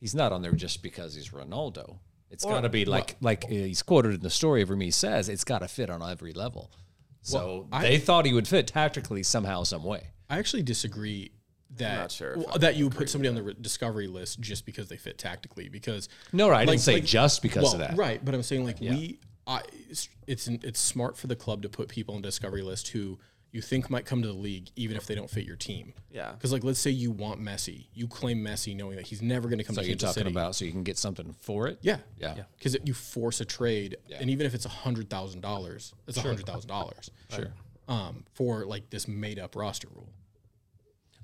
[0.02, 1.98] He's not on there just because he's Ronaldo.
[2.28, 4.62] It's got to be like like uh, he's quoted in the story.
[4.62, 6.72] of Vermes says it's got to fit on every level.
[7.20, 10.08] So Well, I- they thought he would fit tactically somehow, some way.
[10.28, 11.30] I actually disagree
[11.76, 14.66] that not sure well, that you would put somebody on the re- discovery list just
[14.66, 15.68] because they fit tactically.
[15.68, 17.96] Because No, right, I didn't say just because of that.
[17.96, 18.90] Right, but I'm saying like Yeah.
[18.90, 22.88] we, I, it's it's it's smart for the club to put people on discovery list
[22.88, 23.20] who
[23.52, 25.92] you think might come to the league even if they don't fit your team.
[26.10, 26.32] Yeah.
[26.32, 29.58] Because like let's say you want Messi, you claim Messi knowing that he's never going
[29.58, 30.00] to come to the league.
[30.00, 30.34] So to you're Kansas talking City.
[30.44, 31.78] about so you can get something for it?
[31.82, 32.44] Yeah, Yeah.
[32.56, 36.20] Because you force a trade, and even if it's a hundred thousand dollars, it's a
[36.22, 36.30] Sure.
[36.30, 37.10] hundred thousand dollars.
[37.30, 37.52] Sure.
[37.88, 40.08] Um, for like this made up roster rule.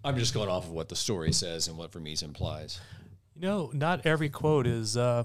[0.05, 2.79] I'm just going off of what the story says and what Vermes implies.
[3.35, 5.25] You know, not every quote is uh,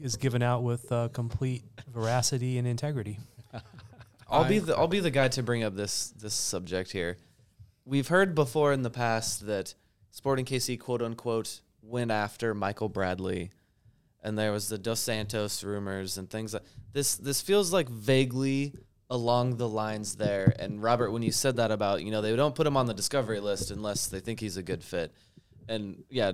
[0.00, 3.18] is given out with uh, complete veracity and integrity.
[4.28, 7.16] I'll be the I'll be the guy to bring up this this subject here.
[7.84, 9.74] We've heard before in the past that
[10.10, 13.50] Sporting KC quote unquote went after Michael Bradley,
[14.22, 17.16] and there was the Dos Santos rumors and things like this.
[17.16, 18.74] This feels like vaguely
[19.08, 20.52] along the lines there.
[20.58, 22.94] And Robert, when you said that about you know they don't put him on the
[22.94, 25.12] discovery list unless they think he's a good fit,
[25.68, 26.32] and yeah,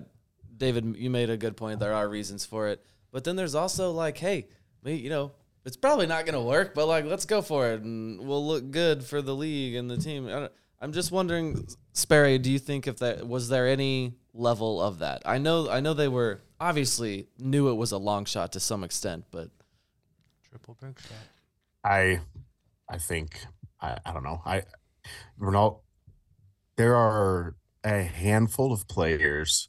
[0.57, 1.81] David, you made a good point.
[1.81, 4.47] There are reasons for it, but then there's also like, hey,
[4.85, 5.33] you know,
[5.65, 8.71] it's probably not going to work, but like, let's go for it, and we'll look
[8.71, 10.27] good for the league and the team.
[10.27, 14.81] I don't, I'm just wondering, Sperry, do you think if that was there any level
[14.83, 15.23] of that?
[15.25, 18.83] I know, I know they were obviously knew it was a long shot to some
[18.85, 19.51] extent, but
[20.49, 21.13] Triple brick shot.
[21.85, 22.21] I
[22.89, 23.39] I think
[23.81, 24.43] I, I don't know.
[24.45, 24.65] I
[25.41, 25.81] Ronaldo
[26.77, 29.69] there are a handful of players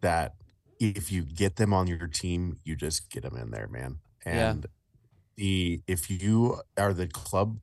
[0.00, 0.34] that
[0.80, 3.98] if you get them on your team, you just get them in there, man.
[4.24, 4.50] Yeah.
[4.50, 4.66] And
[5.38, 7.58] the if you are the club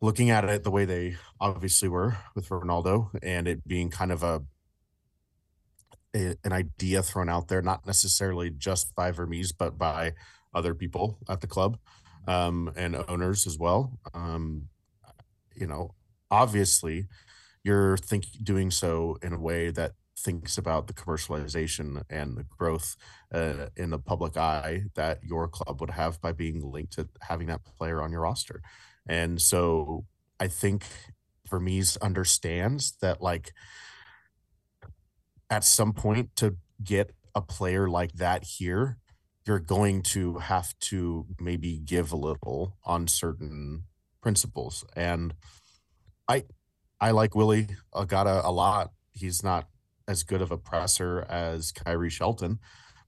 [0.00, 4.22] looking at it the way they obviously were with Ronaldo and it being kind of
[4.22, 4.42] a,
[6.14, 10.12] a an idea thrown out there, not necessarily just by Vermes, but by
[10.54, 11.78] other people at the club
[12.28, 13.98] um, and owners as well.
[14.14, 14.68] Um,
[15.56, 15.94] you know,
[16.30, 17.06] obviously,
[17.64, 19.92] you're think doing so in a way that
[20.24, 22.96] thinks about the commercialization and the growth
[23.32, 27.46] uh, in the public eye that your club would have by being linked to having
[27.48, 28.62] that player on your roster.
[29.06, 30.06] And so
[30.40, 30.84] I think
[31.48, 33.52] Vermes understands that like
[35.50, 38.98] at some point to get a player like that here,
[39.46, 43.84] you're going to have to maybe give a little on certain
[44.22, 44.84] principles.
[44.96, 45.34] And
[46.28, 46.44] I
[47.00, 48.92] I like Willy Agada a lot.
[49.12, 49.68] He's not
[50.08, 52.58] as good of a presser as Khiry Shelton,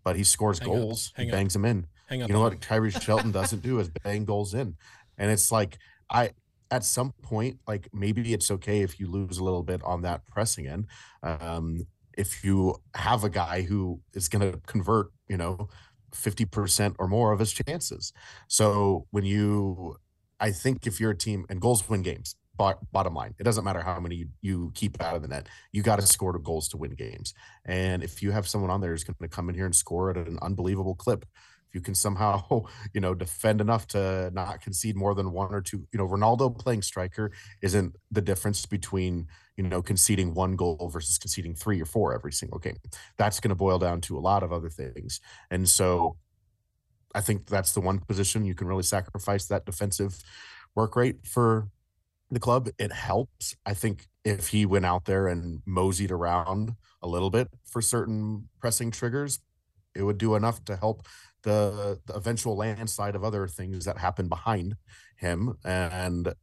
[0.05, 1.13] but he scores Hang up, goals.
[1.17, 1.87] he up, bangs them in.
[2.09, 4.77] hang up You know what Khiry Shelton doesn't do is bang goals in.
[5.19, 5.79] And it's like
[6.11, 6.31] I
[6.71, 10.27] at some point, like maybe it's okay if you lose a little bit on that
[10.27, 10.87] pressing end.
[11.23, 15.69] Um, if you have a guy who is going to convert, you know,
[16.15, 18.13] 50% or more of his chances.
[18.49, 19.97] So when you,
[20.41, 23.81] I think if you're a team and goals win games, bottom line, it doesn't matter
[23.81, 25.49] how many you, keep out of the net.
[25.73, 27.35] You got to score goals to win games.
[27.65, 30.11] And if you have someone on there who's going to come in here and score
[30.11, 31.25] at an unbelievable clip,
[31.69, 35.61] if you can somehow, you know, defend enough to not concede more than one or
[35.61, 40.91] two, you know, Ronaldo playing striker isn't the difference between, you know, conceding one goal
[40.93, 42.77] versus conceding three or four every single game.
[43.17, 45.21] That's going to boil down to a lot of other things.
[45.51, 46.17] And so
[47.15, 50.19] I think that's the one position you can really sacrifice that defensive
[50.75, 51.69] work rate for
[52.31, 52.69] the club.
[52.79, 53.55] It helps.
[53.65, 58.49] I think if he went out there and moseyed around a little bit for certain
[58.61, 59.41] pressing triggers,
[59.95, 61.07] it would do enough to help
[61.43, 64.77] the, the eventual landslide of other things that happen behind
[65.17, 66.35] him and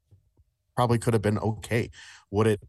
[0.76, 1.90] probably could have been okay.
[2.32, 2.62] Would it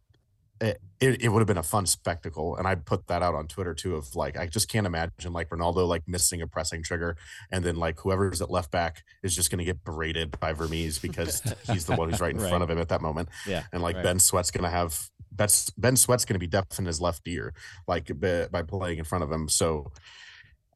[0.64, 3.46] it, it, it would have been a fun spectacle and i put that out on
[3.46, 7.16] twitter too of like i just can't imagine like ronaldo like missing a pressing trigger
[7.50, 10.98] and then like whoever's at left back is just going to get berated by vermes
[10.98, 12.48] because he's the one who's right in Right.
[12.48, 14.02] front of him at that moment Yeah, and like right.
[14.04, 14.98] ben sweat's going to have
[15.36, 17.52] that's ben sweat's going to be deaf in his left ear
[17.88, 19.92] like by, by playing in front of him so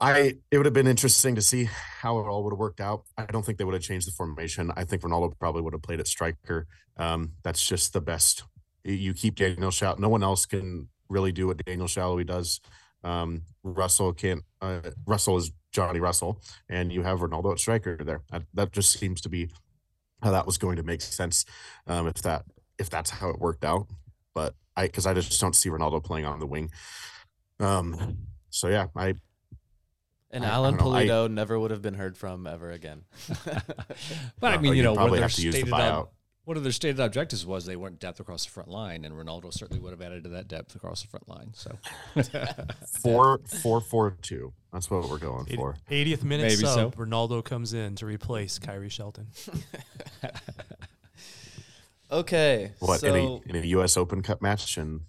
[0.00, 1.64] I it would have been interesting to see
[2.02, 3.02] how it all would have worked out.
[3.16, 4.70] I don't think they would have changed the formation.
[4.76, 6.68] I think Ronaldo probably would have played at striker.
[6.96, 8.44] Um, that's just the best.
[8.84, 9.98] You keep Daniel Salloi.
[9.98, 12.60] No one else can really do what Daniel Salloi does.
[13.04, 14.42] Um, Russell can't.
[14.60, 18.22] Uh, Russell is Johnny Russell, and you have Ronaldo at striker there.
[18.30, 19.50] That, that just seems to be
[20.22, 21.44] how that was going to make sense.
[21.86, 22.44] Um, if that
[22.78, 23.86] if that's how it worked out,
[24.34, 26.70] but I because I just don't see Ronaldo playing on the wing.
[27.60, 28.18] Um,
[28.50, 29.14] so yeah, I
[30.30, 33.02] and I- I Alan don't I- Pulido never would have been heard from ever again.
[34.40, 35.80] But I mean, you you'd know, what probably their have to use the stated ob-
[35.80, 36.08] buyout.
[36.48, 39.52] One of their stated objectives was they weren't depth across the front line, and Ronaldo
[39.52, 41.52] certainly would have added to that depth across the front line.
[41.52, 41.76] So
[43.02, 44.54] four four four two.
[44.72, 45.76] That's what we're going for.
[45.90, 47.04] 80th minute Maybe sub, so.
[47.04, 49.26] Ronaldo comes in to replace Khiry Shelton.
[52.10, 53.98] Okay, What so in, a, in a U.S.
[53.98, 55.02] Open Cup match and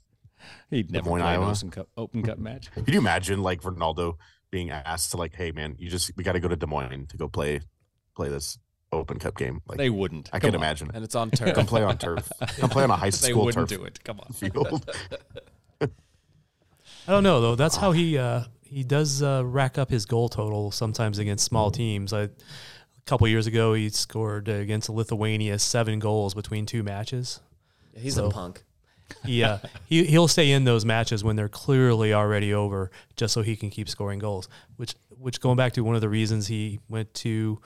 [0.70, 1.52] He'd never Moines, play an Iowa.
[1.52, 2.70] open cup, open cup match.
[2.76, 4.16] Could you imagine like Ronaldo
[4.52, 7.08] being asked to like, hey man, you just we got to go to Des Moines
[7.08, 7.62] to go play
[8.16, 8.58] play this
[8.92, 9.62] Open Cup game?
[9.68, 10.30] Like They wouldn't.
[10.34, 10.62] I Come can on.
[10.64, 10.92] imagine.
[10.94, 11.54] And it's on turf.
[11.56, 12.30] Come play on turf.
[12.58, 14.04] Come play on a high school They school wouldn't turf do it.
[14.04, 14.34] Come on.
[14.34, 14.90] field.
[15.82, 17.56] I don't know though.
[17.56, 21.72] That's how he uh, he does uh, rack up his goal total sometimes against small
[21.72, 22.14] teams.
[22.14, 22.30] I, a
[23.06, 27.40] couple years ago, he scored against Lithuania seven goals between two matches.
[27.96, 28.64] He's So- a punk.
[29.26, 33.42] He uh, he he'll stay in those matches when they're clearly already over, just so
[33.42, 34.48] he can keep scoring goals.
[34.76, 37.60] Which which going back to one of the reasons he went to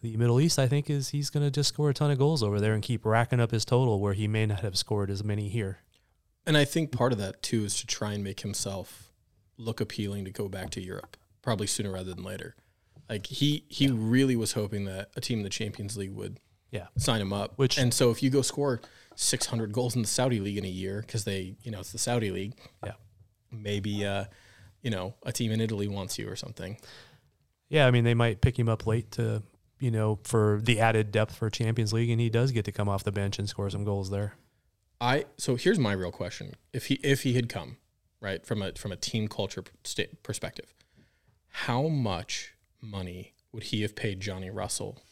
[0.00, 2.42] the Middle East, I think, is he's going to just score a ton of goals
[2.42, 5.24] over there and keep racking up his total where he may not have scored as
[5.24, 5.78] many here.
[6.46, 9.12] And I think part of that too is to try and make himself
[9.56, 12.54] look appealing to go back to Europe, probably sooner rather than later.
[13.08, 16.38] Like he he really was hoping that a team in the Champions League would
[16.70, 16.86] Yeah.
[16.96, 17.58] sign him up.
[17.58, 18.80] Which- and so if you go score
[19.16, 21.98] 600 goals in the Saudi league in a year because they you know it's the
[21.98, 22.92] Saudi league, Yeah.
[23.50, 24.24] maybe uh,
[24.82, 26.78] you know a team in Italy wants you or something.
[27.68, 29.42] Yeah, I mean they might pick him up late to
[29.80, 32.88] you know for the added depth for Champions League, and he does get to come
[32.88, 34.34] off the bench and score some goals there.
[35.00, 37.76] I so here's my real question: if he if he had come
[38.20, 39.64] right from a from a team culture
[40.22, 40.74] perspective,
[41.48, 45.02] how much money would he have paid Johnny Russell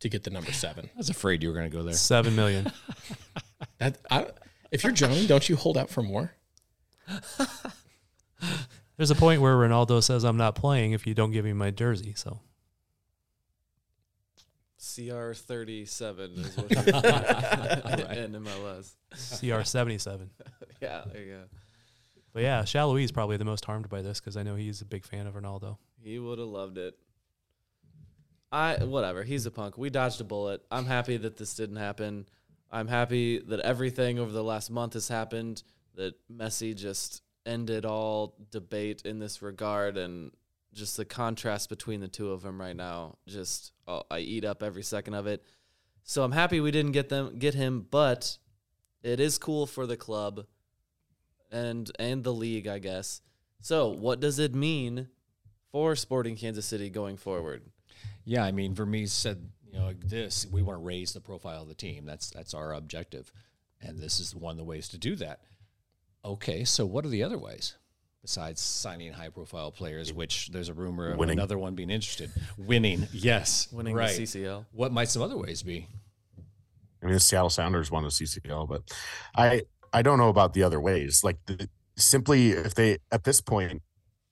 [0.00, 0.90] to get the number seven?
[0.94, 1.94] I was afraid you were going to go there.
[1.94, 2.72] Seven million.
[3.78, 4.26] That I,
[4.70, 6.34] if you're Johnny, don't you hold out for more?
[8.96, 11.70] There's a point where Ronaldo says, "I'm not playing if you don't give me my
[11.70, 12.40] jersey." So
[14.84, 16.70] CR thirty seven is what
[17.98, 18.94] you're in MLS.
[19.40, 20.30] CR seventy seven.
[20.82, 21.42] Yeah, there you go.
[22.34, 24.84] But yeah, Salloi is probably the most harmed by this because I know he's a
[24.84, 25.78] big fan of Ronaldo.
[26.02, 26.94] He would have loved it.
[28.52, 29.22] I whatever.
[29.22, 29.78] He's a punk.
[29.78, 30.62] We dodged a bullet.
[30.70, 32.26] I'm happy that this didn't happen.
[32.70, 35.62] I'm happy that everything over the last month has happened.
[35.94, 40.32] That Messi just ended all debate in this regard, and
[40.74, 43.16] just the contrast between the two of them right now.
[43.26, 45.44] Just oh, I eat up every second of it.
[46.02, 48.36] So I'm happy we didn't get them get him, but
[49.02, 50.46] it is cool for the club
[51.50, 53.22] and and the league, I guess.
[53.60, 55.08] So what does it mean
[55.72, 57.62] for Sporting Kansas City going forward?
[58.24, 61.68] Yeah, I mean, Vermes said, you know, this we want to raise the profile of
[61.68, 62.04] the team.
[62.04, 63.32] That's that's our objective,
[63.80, 65.40] and this is one of the ways to do that.
[66.24, 67.76] Okay, so what are the other ways
[68.24, 70.12] besides signing high-profile players?
[70.12, 71.38] Which there's a rumor of Winning.
[71.38, 72.30] another one being interested.
[72.56, 74.18] Winning, yes, Winning the.
[74.18, 74.64] CCL.
[74.72, 75.86] What might some other ways be?
[77.02, 78.82] I mean, the Seattle Sounders won the CCL, but
[79.36, 81.22] I I don't know about the other ways.
[81.22, 83.82] Like the, simply if they at this point,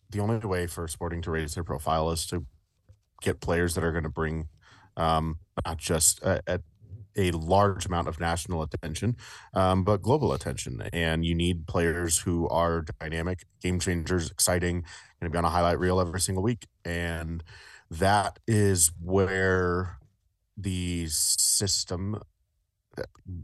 [0.09, 2.47] the only way for Sporting to raise their profile is to
[3.21, 4.49] get players that are going to bring
[4.97, 6.61] um, not just a, a,
[7.17, 9.17] a large amount of national attention,
[9.55, 10.83] um, but global attention.
[10.93, 14.81] And you need players who are dynamic, game changers, exciting,
[15.21, 16.67] going to be on a highlight reel every single week.
[16.85, 17.43] And
[17.91, 19.99] that is where
[20.57, 22.21] the system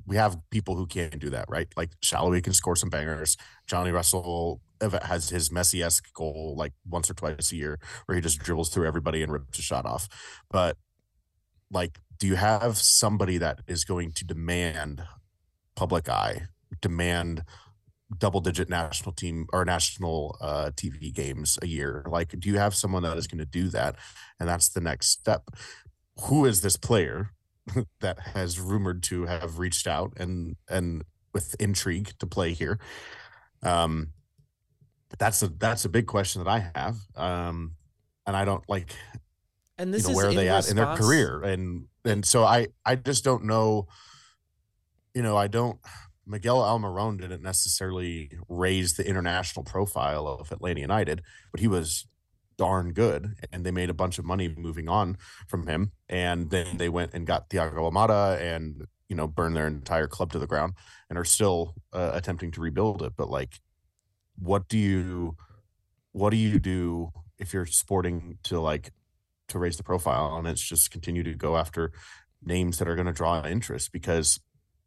[0.07, 1.69] we have people who can't do that, right?
[1.77, 3.37] Like Salloi can score some bangers.
[3.67, 8.21] Johnny Russell has his Messi esque goal like once or twice a year where he
[8.21, 10.09] just dribbles through everybody and rips a shot off.
[10.51, 10.77] But
[11.71, 15.05] like, do you have somebody that is going to demand
[15.77, 16.49] public eye,
[16.81, 17.45] demand
[18.17, 22.05] double digit national team or national uh, TV games a year?
[22.09, 23.97] Like, do you have someone that is going to do that?
[24.41, 25.51] And that's the next step.
[26.23, 27.31] Who is this player
[28.01, 32.81] that has rumored to have reached out and and with intrigue to play here?
[33.63, 34.09] Um,
[35.19, 36.97] that's a that's a big question that I have.
[37.17, 37.73] Um,
[38.27, 38.95] and I don't like
[39.79, 42.45] And this you know is where are they at in their career and and so
[42.45, 43.87] i i just don't know
[45.15, 45.79] you know i don't
[46.27, 52.07] miguel almiron didn't necessarily raise the international profile of atlanta united but he was
[52.59, 55.17] darn good and they made a bunch of money moving on
[55.47, 59.69] from him and then they went and got Thiago Almada and you know burned their
[59.69, 60.75] entire club to the ground
[61.09, 63.61] and are still uh, attempting to rebuild it but like
[64.39, 65.37] what do you
[66.13, 68.91] what do you do if you're sporting to like
[69.49, 71.93] to raise the profile and it's just continue to go after
[72.45, 74.41] names that are going to draw interest because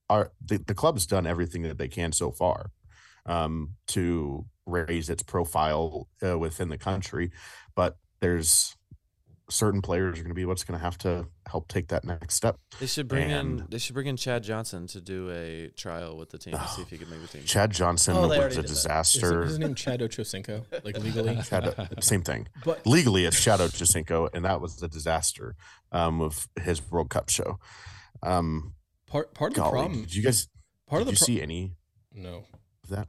[0.09, 2.71] our the, the club's done everything that they can so far
[3.25, 7.31] um, to raise its profile uh, within the country
[7.75, 8.75] but there's
[9.51, 12.35] certain players are going to be what's going to have to help take that next
[12.35, 16.17] step They should bring in they should bring in Chad Johnson to do a trial
[16.17, 17.43] with the team to see if he can make the team.
[17.45, 20.63] chad johnson Oh, was a disaster Is his name Chad Ochocinco?
[20.85, 21.37] Like legally?
[21.45, 22.47] Chad, same thing.
[22.63, 25.55] But- legally, it's Chad Ochocinco, and that was the disaster
[25.91, 27.59] um, of his World Cup show.
[28.23, 28.73] Um,
[29.07, 30.01] Part part of the problem.
[30.03, 30.47] Did you guys?
[30.87, 31.73] Part did of the you pro- see any
[32.13, 32.45] No.
[32.83, 33.07] of that?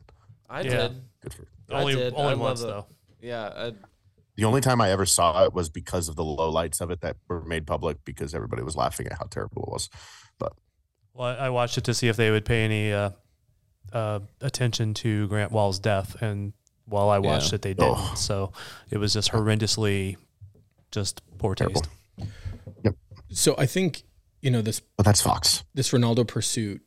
[0.51, 0.71] I Yeah.
[0.89, 1.03] did.
[1.23, 2.15] Good for Only- I did.
[2.15, 2.87] only I once, though.
[3.21, 3.73] Yeah, I,
[4.37, 7.17] The only time I ever saw it was because of the lowlights of it that
[7.29, 9.91] were made public because everybody was laughing at how terrible it was.
[10.39, 10.53] But
[11.13, 13.11] Well, I I watched it to see if they would pay any uh,
[13.93, 16.55] uh, attention to Grant Wahl's death, and
[16.87, 17.57] while I watched Yeah.
[17.57, 17.95] it, they didn't.
[17.99, 18.15] Oh.
[18.17, 18.53] So
[18.91, 20.17] it was just horrendously,
[20.91, 21.89] just poor taste.
[22.85, 22.95] Yep.
[23.31, 24.03] So I think
[24.41, 25.63] you know this but that's Fox.
[25.75, 26.81] this Ronaldo pursuit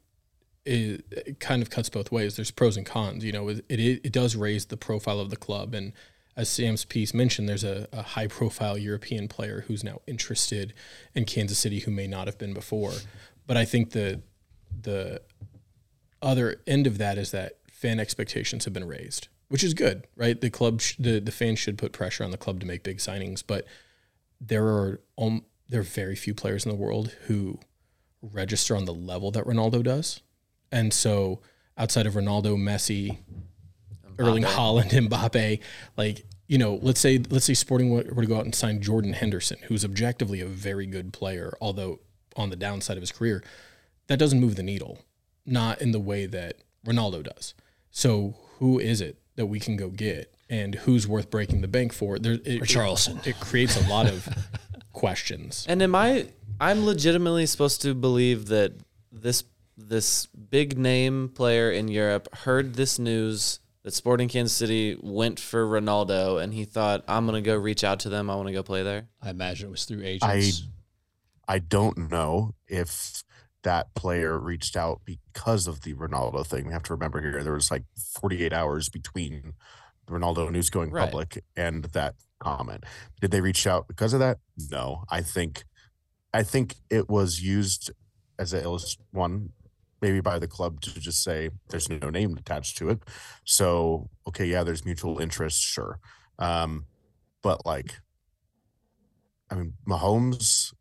[0.65, 2.35] is it kind of cuts both ways.
[2.35, 3.23] There's pros and cons.
[3.23, 5.93] You know, it, it it does raise the profile of the club, and
[6.37, 10.73] as Sam's piece mentioned, there's a, a high profile European player who's now interested
[11.13, 12.93] in Kansas City who may not have been before.
[13.47, 14.21] But I think the
[14.81, 15.21] the
[16.21, 20.39] other end of that is that fan expectations have been raised, which is good, right?
[20.39, 22.97] The club, sh- the the fans should put pressure on the club to make big
[22.97, 23.65] signings, but
[24.41, 27.59] there are um, there are very few players in the world who
[28.21, 30.21] register on the level that Ronaldo does,
[30.71, 31.39] and so
[31.77, 33.19] outside of Ronaldo, Messi,
[34.19, 35.59] Erling Haaland, Mbappe,
[35.97, 38.81] like you know, let's say let's say Sporting were were to go out and sign
[38.81, 41.99] Jordan Henderson, who's objectively a very good player, although
[42.35, 43.43] on the downside of his career,
[44.07, 44.99] that doesn't move the needle,
[45.45, 47.53] not in the way that Ronaldo does.
[47.89, 51.93] So who is it that we can go get, and who's worth breaking the bank
[51.93, 52.19] for?
[52.19, 53.19] There, it, Richarlison.
[53.19, 54.27] It, it creates a lot of
[54.93, 55.65] questions.
[55.67, 56.27] And am I?
[56.59, 58.73] I'm legitimately supposed to believe that
[59.11, 59.43] this
[59.77, 65.65] this big name player in Europe heard this news that Sporting Kansas City went for
[65.65, 68.29] Ronaldo, and he thought, "I'm gonna go reach out to them.
[68.31, 70.63] I want to go play there." I imagine it was through I agents.
[71.47, 73.23] I don't know if
[73.61, 76.65] that player reached out because of the Ronaldo thing.
[76.67, 79.53] We have to remember here there was like 48 hours between
[80.07, 81.05] Ronaldo news going Right.
[81.05, 82.83] public and that comment.
[83.21, 84.39] Did they reach out because of that?
[84.71, 85.03] No.
[85.09, 85.63] I think
[86.33, 87.91] I think it was used
[88.37, 89.53] as a illust- one
[90.01, 92.99] maybe by the club to just say there's no name attached to it.
[93.43, 95.99] So, okay, yeah, there's mutual interest, sure.
[96.39, 96.85] Um
[97.41, 97.99] but like
[99.49, 100.73] I mean, Mahomes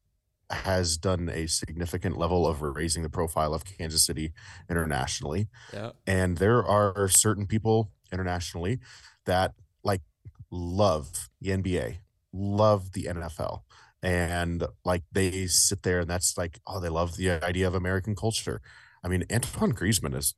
[0.51, 4.33] has done a significant level of raising the profile of Kansas City
[4.71, 5.49] internationally.
[5.73, 5.91] Yeah.
[6.07, 8.81] And there are certain people internationally
[9.27, 9.53] that
[9.83, 10.03] like
[10.51, 11.99] love the NBA,
[12.33, 13.61] love the NFL.
[14.03, 18.15] And like they sit there and that's like, oh, they love the idea of American
[18.15, 18.61] culture.
[19.05, 20.35] I mean, Antoine Griezmann is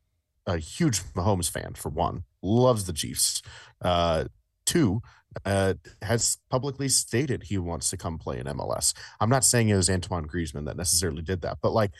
[0.47, 3.43] a huge Mahomes fan for one, loves the Chiefs.
[3.81, 4.25] Uh,
[4.65, 5.03] two,
[5.45, 8.95] uh, has publicly stated he wants to come play in MLS.
[9.21, 11.93] I'm not saying it was Antoine Griezmann that necessarily did that, but like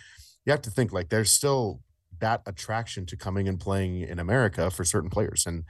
[0.45, 1.81] you have to think like there's still
[2.21, 5.45] that attraction to coming and playing in America for certain players.
[5.47, 5.65] And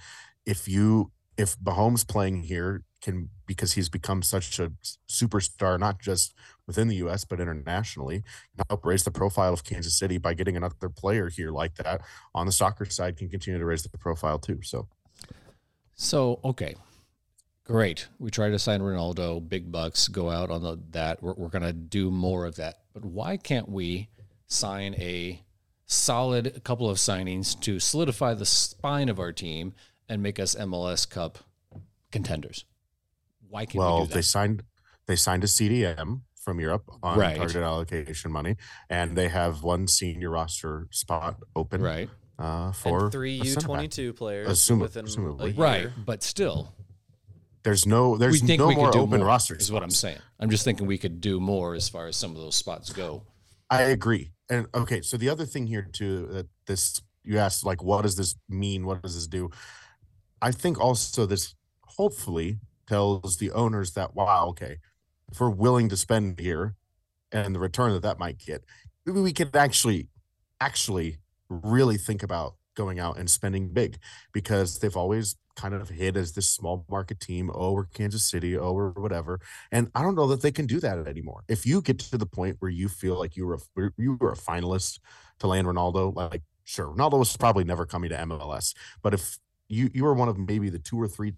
[0.45, 4.73] if you if Mahomes playing here can because he's become such a
[5.09, 6.35] superstar, not just
[6.67, 8.23] within the US but internationally,
[8.57, 12.03] can help raise the profile of Kansas City by getting another player here like that
[12.35, 14.61] on the soccer side can continue to raise the profile too.
[14.63, 14.89] So
[15.95, 16.75] So okay,
[17.65, 18.09] great.
[18.19, 21.23] We try to sign Ronaldo, big bucks, go out on the that.
[21.23, 22.79] We're, we're going to do more of that.
[22.93, 24.09] But why can't we
[24.47, 25.43] sign a
[25.87, 29.75] solid couple of signings to solidify the spine of our team
[30.09, 31.39] and make us MLS Cup
[32.11, 32.65] contenders?
[33.49, 34.63] Why can't well, we do they signed
[35.07, 37.37] they signed a CDM from Europe on Right.
[37.37, 38.57] target allocation money,
[38.89, 42.09] and they have one senior roster spot open, Right.
[42.39, 43.67] Uh, for and three a U center back.
[43.67, 45.41] twenty two players Assuming- within assumably.
[45.43, 45.55] a year.
[45.57, 46.73] Right, but still,
[47.65, 49.57] There's no there's we think no we more could do open more, roster.
[49.57, 50.19] Is what I'm saying.
[50.39, 53.25] I'm just thinking we could do more as far as some of those spots go.
[53.69, 54.31] I agree.
[54.49, 58.15] And okay, so the other thing here too that this you asked like what does
[58.15, 58.87] this mean?
[58.87, 59.51] What does this do?
[60.41, 61.57] I think also this
[61.99, 64.79] hopefully tells the owners that wow, okay,
[65.39, 66.75] we're willing to spend here
[67.33, 68.65] and the return that that might get,
[69.05, 70.09] maybe we could actually
[70.61, 71.19] actually
[71.49, 73.99] really think about going out and spending big
[74.33, 77.51] because they've always kind of hid as this small market team.
[77.53, 78.57] Oh, we're Kansas City.
[78.57, 79.41] Oh, whatever.
[79.73, 81.45] And I don't know that they can do that anymore.
[81.49, 84.33] If you get to the point where you feel like you were a, you were
[84.33, 85.01] a finalist
[85.39, 88.75] to land Ronaldo, like sure, Ronaldo was probably never coming to MLS.
[89.03, 91.35] But if you you were one of maybe the two or three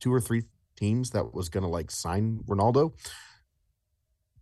[0.00, 0.42] two or three
[0.76, 2.92] teams that was going to like sign Ronaldo,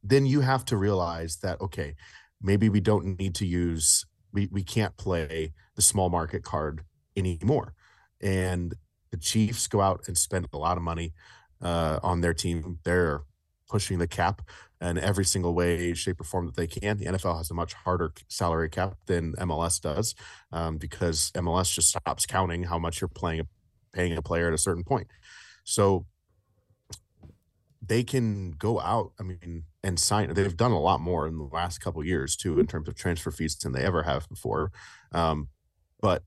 [0.03, 1.95] then you have to realize that okay,
[2.41, 6.83] maybe we don't need to use we we can't play the small market card
[7.17, 7.75] anymore.
[8.21, 8.75] And
[9.11, 11.13] the Chiefs go out and spend a lot of money
[11.61, 12.79] uh, on their team.
[12.85, 13.23] They're
[13.69, 14.43] pushing the cap
[14.81, 16.99] in every single way, shape, or form that they can.
[16.99, 20.15] The NFL has a much harder salary cap than MLS does
[20.51, 23.49] um, because MLS just stops counting how much you're playing,
[23.93, 25.07] paying a player at a certain point.
[25.65, 26.07] So
[27.85, 30.33] they can go out, I mean, and sign.
[30.35, 32.95] They've done a lot more in the last couple of years too, in terms of
[32.95, 34.71] transfer fees than they ever have before.
[35.13, 35.49] Um,
[36.01, 36.23] but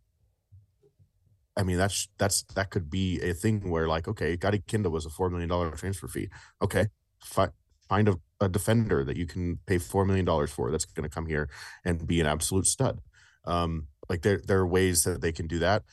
[1.57, 5.05] I mean, that's that's that could be a thing where like, okay, Gadi Kinda was
[5.05, 6.29] a four million dollar transfer fee.
[6.61, 6.87] Okay,
[7.23, 7.49] fi-
[7.87, 11.13] find a, a defender that you can pay four million dollars for that's going to
[11.13, 11.49] come here
[11.85, 12.99] and be an absolute stud.
[13.45, 15.83] Um, like there there are ways that they can do that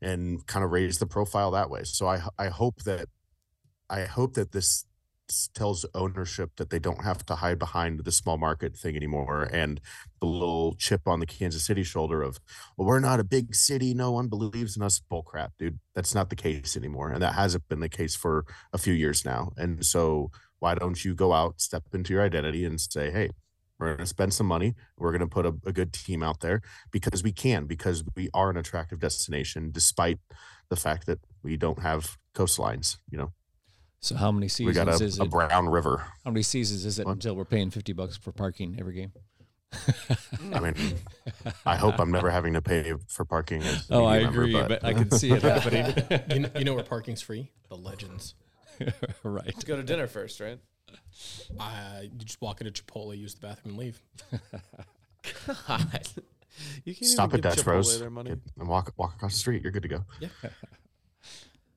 [0.00, 1.84] and kind of raise the profile that way.
[1.84, 3.08] So I I hope that
[3.90, 4.84] I hope that this
[5.54, 9.80] tells ownership that they don't have to hide behind the small market thing anymore and
[10.20, 12.38] the little chip on the Kansas City shoulder of,
[12.76, 13.94] well, we're not a big city.
[13.94, 15.00] No one believes in us.
[15.00, 15.78] Bull crap, dude.
[15.94, 17.10] That's not the case anymore.
[17.10, 19.52] And that hasn't been the case for a few years now.
[19.56, 23.30] And so why don't you go out, step into your identity and say, hey,
[23.78, 24.74] we're going to spend some money.
[24.98, 26.60] We're going to put a, a good team out there
[26.90, 30.18] because we can, because we are an attractive destination, despite
[30.68, 33.32] the fact that we don't have coastlines, you know?
[34.00, 35.98] So how many We seasons got a, is a brown river.
[36.24, 39.12] How many seasons is it until we're paying fifty bucks for parking every game?
[40.52, 40.74] I mean,
[41.66, 43.62] I hope I'm never having to pay for parking.
[43.62, 45.94] as Oh, I media member, agree, but I can see it happening.
[46.30, 47.50] you, know, you know where parking's free?
[47.68, 48.34] The Legends.
[49.22, 49.64] right.
[49.66, 50.58] Go to dinner first, right?
[51.58, 54.02] Uh, you just walk into Chipotle, use the bathroom, and leave.
[55.68, 56.08] God.
[56.84, 58.30] You can't Stop even at Dutch Chipotle Bros their money.
[58.30, 59.62] get- and walk walk across the street.
[59.62, 60.04] You're good to go.
[60.18, 60.28] Yeah.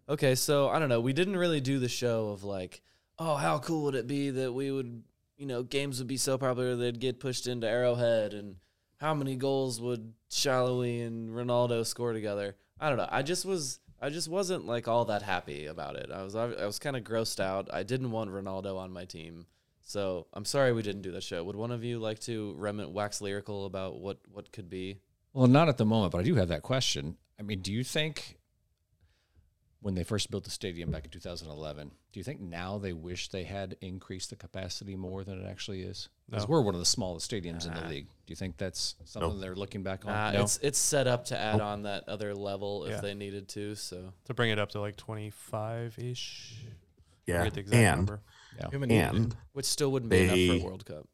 [0.08, 1.00] Okay, so I don't know.
[1.00, 2.82] We didn't really do the show of like,
[3.18, 5.04] oh, how cool would it be that we would,
[5.38, 8.58] you know, games would be so popular they'd get pushed into Arrowhead, and
[8.98, 12.56] how many goals would Salloi and Ronaldo score together?
[12.80, 13.08] I don't know.
[13.10, 16.10] I just was, I just wasn't like all that happy about it.
[16.14, 17.70] I was, I was kind of grossed out.
[17.74, 19.46] I didn't want Ronaldo on my team,
[19.82, 21.44] so I'm sorry we didn't do that show.
[21.46, 25.00] Would one of you like to remit wax lyrical about what what could be?
[25.32, 27.16] Well, not at the moment, but I do have that question.
[27.40, 28.38] I mean, do you think
[29.84, 33.28] when they first built the stadium back in 2011, do you think now they wish
[33.28, 36.08] they had increased the capacity more than it actually is?
[36.30, 36.52] Because No.
[36.54, 38.06] we're one of the smallest stadiums in the league.
[38.08, 40.12] Do you think that's something they're looking back on?
[40.12, 40.44] Uh, No?
[40.44, 43.02] It's it's set up to add on that other level if Yeah.
[43.02, 43.76] they needed to.
[43.76, 46.64] So to bring it up to like 25 ish.
[47.26, 48.22] Yeah, the exact and number.
[48.58, 48.70] Yeah.
[48.70, 51.08] Human need and which still wouldn't be enough for a World Cup.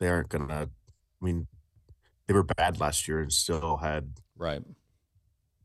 [0.00, 0.68] they aren't gonna.
[1.22, 1.46] I mean,
[2.26, 4.62] they were bad last year and still had right.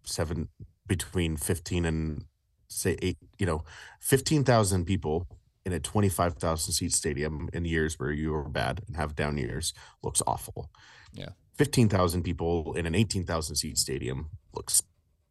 [0.03, 0.49] seven
[0.89, 2.25] between 15 and
[2.67, 3.17] say eight.
[3.37, 3.63] You know,
[4.01, 5.27] fifteen thousand people
[5.65, 9.37] in a twenty-five thousand seat stadium in years where you were bad and have down
[9.37, 9.73] years
[10.03, 10.69] looks awful.
[11.13, 11.29] Yeah.
[11.57, 14.81] 15,000 people in an 18,000 seat stadium looks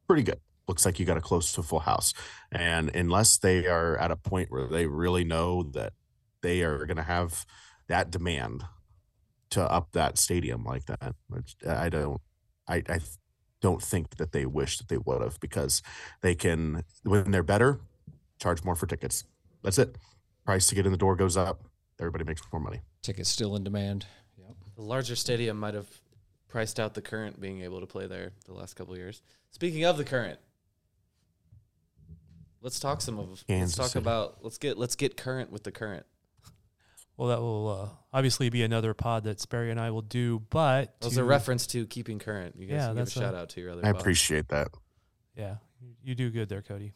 [0.07, 0.39] pretty good.
[0.67, 2.13] Looks like you got a close to full house.
[2.53, 5.95] And unless they are at a point where they really know that
[6.43, 7.47] they are going to have
[7.89, 8.65] that demand
[9.51, 12.21] to up that stadium like that, which I don't,
[12.69, 13.01] I, I
[13.61, 15.83] don't think that they wish that they would have because
[16.21, 17.81] they can, when they're better,
[18.39, 19.25] charge more for tickets.
[19.63, 19.97] That's it.
[20.45, 21.63] Price to get in the door goes up.
[22.01, 22.81] Everybody makes more money.
[23.03, 24.07] Tickets still in demand.
[24.37, 24.57] Yep.
[24.77, 25.89] The larger stadium might have
[26.49, 29.23] priced out the current being able to play there the last couple of years.
[29.51, 30.39] Speaking of the current,
[32.63, 33.45] let's talk some of.
[33.47, 34.05] Kansas let's talk City.
[34.05, 34.39] about.
[34.43, 36.07] Let's get let's get current with the current.
[37.19, 40.99] Well, that will uh, obviously be another pod that Sperry and I will do, but
[41.01, 42.55] That was to- a reference to keeping current.
[42.57, 43.85] You guys Yeah, can give a that's a- shout out to your other.
[43.85, 44.01] I pod.
[44.01, 44.69] appreciate that.
[45.37, 45.57] Yeah,
[46.03, 46.93] you do good there, Cody.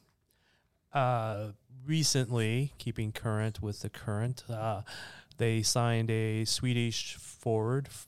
[0.92, 1.48] Uh,
[1.84, 4.82] recently, keeping current with the current, uh,
[5.38, 8.06] they signed a Swedish forward f-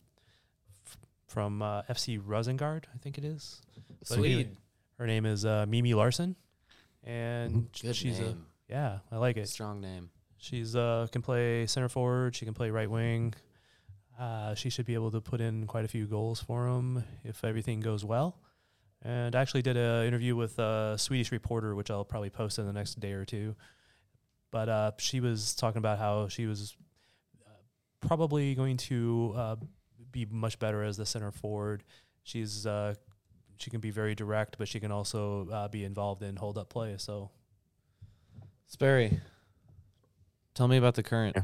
[0.86, 0.96] f-
[1.26, 3.60] from uh, FC Rosengard, I think it is.
[4.00, 4.56] But Swede.
[4.98, 6.36] her name is uh, Mimmi Larsson,
[7.02, 8.46] and Good she's name.
[8.68, 9.48] a yeah, I like it.
[9.48, 10.10] Strong name.
[10.44, 12.36] She's uh can play center forward.
[12.36, 13.32] She can play right wing.
[14.20, 17.42] Uh, she should be able to put in quite a few goals for him if
[17.44, 18.38] everything goes well.
[19.00, 22.66] And I actually did an interview with a Swedish reporter, which I'll probably post in
[22.66, 23.56] the next day or two.
[24.50, 26.76] But uh, she was talking about how she was
[27.46, 27.50] uh,
[28.06, 29.56] probably going to uh,
[30.12, 31.84] be much better as the center forward.
[32.22, 32.94] She's uh,
[33.56, 36.96] she can be very direct, but she can also be involved in hold up play.
[36.98, 37.30] So
[38.66, 39.20] Sperry,
[40.54, 41.36] tell me about the current.
[41.36, 41.42] Yeah.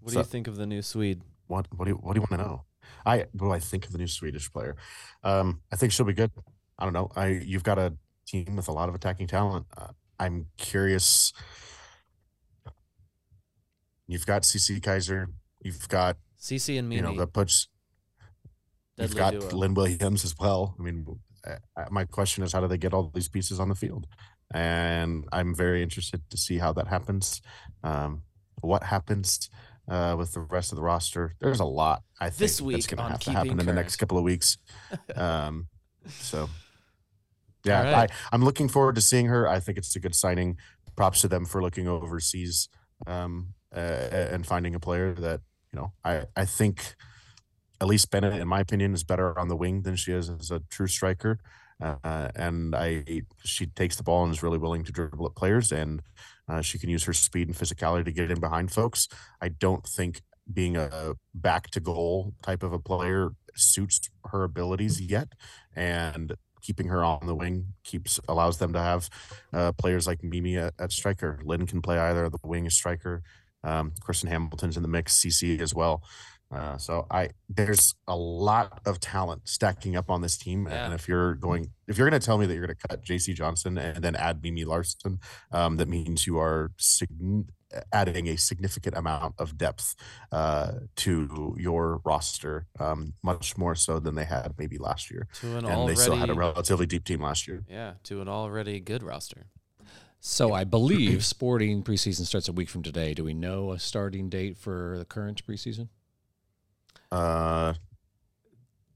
[0.00, 1.22] What do you think of the new Swede?
[1.46, 2.64] What what do you what do you want to know?
[3.04, 4.76] I what do I think of the new Swedish player?
[5.22, 6.30] Um, I think she'll be good.
[6.78, 7.10] I don't know.
[7.16, 7.94] I you've got a
[8.26, 9.66] team with a lot of attacking talent.
[9.76, 11.32] Uh, I'm curious.
[14.06, 15.26] You've got CC Kizer.
[15.62, 16.96] You've got CC and me.
[16.96, 17.68] you know the puts.
[18.96, 19.50] You've got duo.
[19.50, 20.74] Lynn Williams as well.
[20.78, 21.06] I mean,
[21.46, 24.06] uh, uh, my question is, how do they get all these pieces on the field?
[24.52, 27.40] And I'm very interested to see how that happens.
[27.84, 28.22] Um,
[28.60, 29.50] what happens
[29.88, 31.34] uh, with the rest of the roster?
[31.40, 32.02] There's a lot.
[32.20, 34.18] I think This that's week going to have to happen Keeping in the next couple
[34.18, 34.58] of weeks.
[35.14, 35.68] Um,
[36.08, 36.48] so,
[37.64, 38.10] yeah, right.
[38.10, 39.46] I, I'm looking forward to seeing her.
[39.46, 40.56] I think it's a good signing.
[40.96, 42.68] Props to them for looking overseas
[43.06, 45.40] um, uh, and finding a player that
[45.72, 45.92] you know.
[46.04, 46.94] I I think
[47.80, 50.60] Elyse Bennett, in my opinion, is better on the wing than she is as a
[50.70, 51.38] true striker.
[51.80, 55.70] Uh, and I, she takes the ball and is really willing to dribble at players,
[55.70, 56.02] and
[56.48, 59.08] uh, she can use her speed and physicality to get in behind folks.
[59.40, 60.22] I don't think
[60.52, 65.28] being a back to goal type of a player suits her abilities yet,
[65.76, 69.08] and keeping her on the wing keeps allows them to have
[69.52, 71.40] uh, players like Mimi at, at striker.
[71.44, 73.22] Lynn can play either the wing striker.
[73.64, 76.02] Um, Kristen Hamilton's in the mix, CC as well.
[76.50, 80.86] Uh, so I there's a lot of talent stacking up on this team, Yeah.
[80.86, 83.04] and if you're going, if you're going to tell me that you're going to cut
[83.04, 83.34] J.C.
[83.34, 85.20] Johnson and then add Mimmi Larsson,
[85.52, 87.48] um, that means you are sign-
[87.92, 89.94] adding a significant amount of depth
[90.32, 95.28] uh, to your roster, um, much more so than they had maybe last year.
[95.40, 97.62] To an and they still had a relatively deep team last year.
[97.68, 99.48] Yeah, to an already good roster.
[100.20, 103.12] So I believe sporting preseason starts a week from today.
[103.12, 105.88] Do we know a starting date for the current preseason?
[107.10, 107.74] Uh,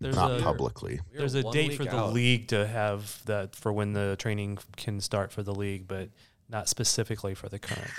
[0.00, 1.00] There's not a- publicly.
[1.12, 2.12] There's a date week for the out.
[2.12, 6.10] league to have that for when the training can start for the league, but
[6.48, 7.90] not specifically for the current.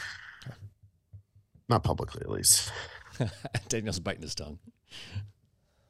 [1.70, 2.72] Not publicly, at least.
[3.70, 4.60] Daniel's biting his tongue.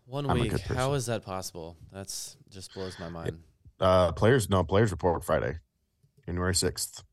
[0.06, 0.52] One I'm week.
[0.52, 0.94] good How person.
[0.94, 1.76] is that possible?
[1.92, 3.40] That's just blows my mind.
[3.80, 5.58] Uh, players, no players report Friday,
[6.26, 7.04] January sixth.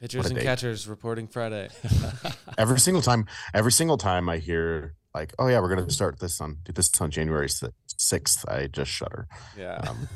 [0.00, 0.44] Pitchers and date.
[0.44, 1.68] catchers reporting Friday.
[2.58, 6.40] Every single time, every single time I hear like, "Oh yeah, we're gonna start this
[6.40, 7.48] on do this on January
[7.86, 9.26] sixth, I just shudder.
[9.56, 9.80] Yeah.
[9.88, 10.08] Um,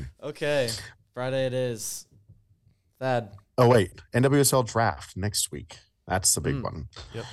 [0.22, 0.70] okay.
[1.12, 2.06] Friday it is.
[2.98, 3.30] Thad.
[3.58, 5.78] oh wait, NWSL draft next week.
[6.06, 6.62] That's the big Mm.
[6.62, 6.88] one.
[7.14, 7.24] Yep.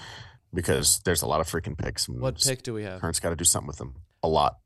[0.53, 2.09] Because there's a lot of freaking picks.
[2.09, 2.99] What s- pick do we have?
[2.99, 3.95] Current's got to do something with them.
[4.23, 4.57] A lot.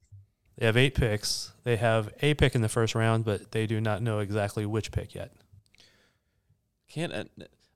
[0.57, 1.51] They have eight picks.
[1.63, 4.91] They have a pick in the first round, but they do not know exactly which
[4.91, 5.31] pick yet.
[6.87, 7.23] Can't uh,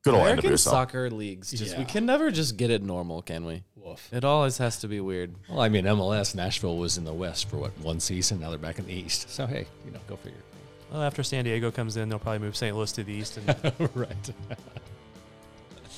[0.02, 1.50] Good old American soccer leagues.
[1.50, 1.88] Just we Yeah.
[1.88, 3.64] can never just get it normal, can we?
[3.76, 4.08] Woof.
[4.12, 5.34] It always has to be weird.
[5.48, 8.40] Well, I mean, MLS Nashville was in the West for what one season.
[8.40, 9.28] Now they're back in the East.
[9.30, 10.38] So hey, you know, go figure.
[10.90, 12.74] Well, after San Diego comes in, they'll probably move St.
[12.74, 13.36] Louis to the east.
[13.36, 13.46] And
[13.94, 14.08] right.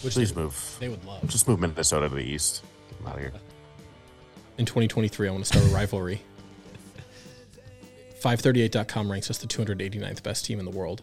[0.03, 0.77] Which Please they, move.
[0.81, 1.27] They would love.
[1.29, 2.63] Just move Minnesota to the east.
[2.89, 3.33] Get them out of here.
[4.59, 6.21] In 2023, I want to start a rivalry.
[8.21, 11.03] 538.com ranks us the 289th best team in the world.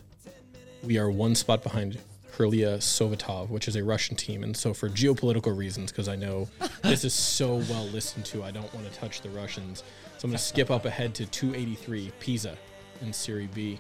[0.84, 1.97] We are one spot behind
[2.39, 4.43] Krylia Sovetov, which is a Russian team.
[4.43, 6.47] And so, for geopolitical reasons, because I know
[6.83, 9.79] this is so well listened to, I don't want to touch the Russians.
[10.17, 12.57] So, I'm going to skip up ahead to 283, Pisa
[13.01, 13.77] in Serie B.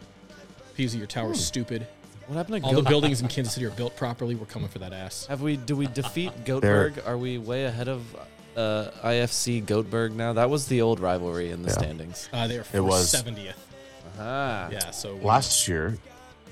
[0.75, 1.87] Pisa, your tower's stupid.
[2.27, 4.35] What happened to All the buildings in Kansas City are built properly.
[4.35, 5.25] We're coming for that ass.
[5.27, 5.55] Have we?
[5.55, 7.07] Do we defeat They're- Göteborg?
[7.07, 8.03] Are we way ahead of
[8.57, 10.33] uh, IFK Göteborg now?
[10.33, 11.73] That was the old rivalry in the Yeah.
[11.77, 12.29] standings.
[12.33, 13.53] Uh, they are It was- 70th.
[14.19, 15.97] Ah, Yeah, so Last year,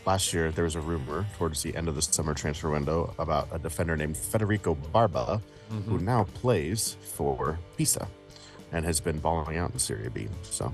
[0.08, 3.50] last year there was a rumor towards the end of the summer transfer window about
[3.52, 6.06] a defender named Federico Barba, who mm-hmm.
[6.06, 8.08] now plays for Pisa
[8.72, 10.30] and has been balling out in Serie B.
[10.44, 10.74] So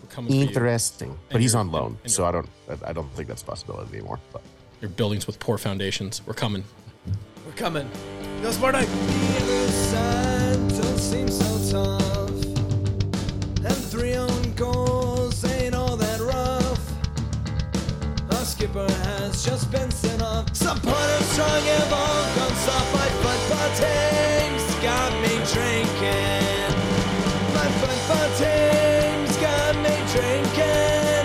[0.00, 0.42] we're coming for you.
[0.42, 1.18] interesting.
[1.28, 2.48] But he's on loan, so I don't
[2.84, 4.20] I don't think that's a possibility anymore.
[4.32, 4.42] But
[4.80, 6.24] Your buildings with poor foundations.
[6.24, 6.62] We're coming.
[7.44, 7.90] we're coming.
[8.42, 8.86] Go Spartak!
[18.76, 20.54] Skipper has just been sent off.
[20.54, 22.92] Supporters strong have all gone soft.
[22.92, 26.72] My football team's got me drinking.
[27.56, 31.24] My football team's got me drinking.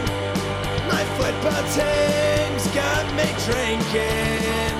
[0.88, 4.76] My football team's got me drinking.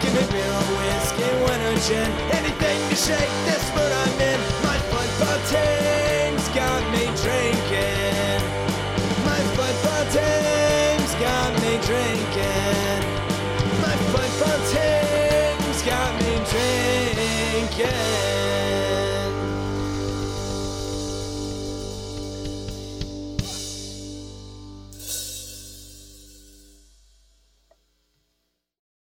[0.00, 4.40] Give me beer or whiskey, wine or gin, anything to shake this mood I'm in.
[4.64, 7.59] My football team's got me drinking.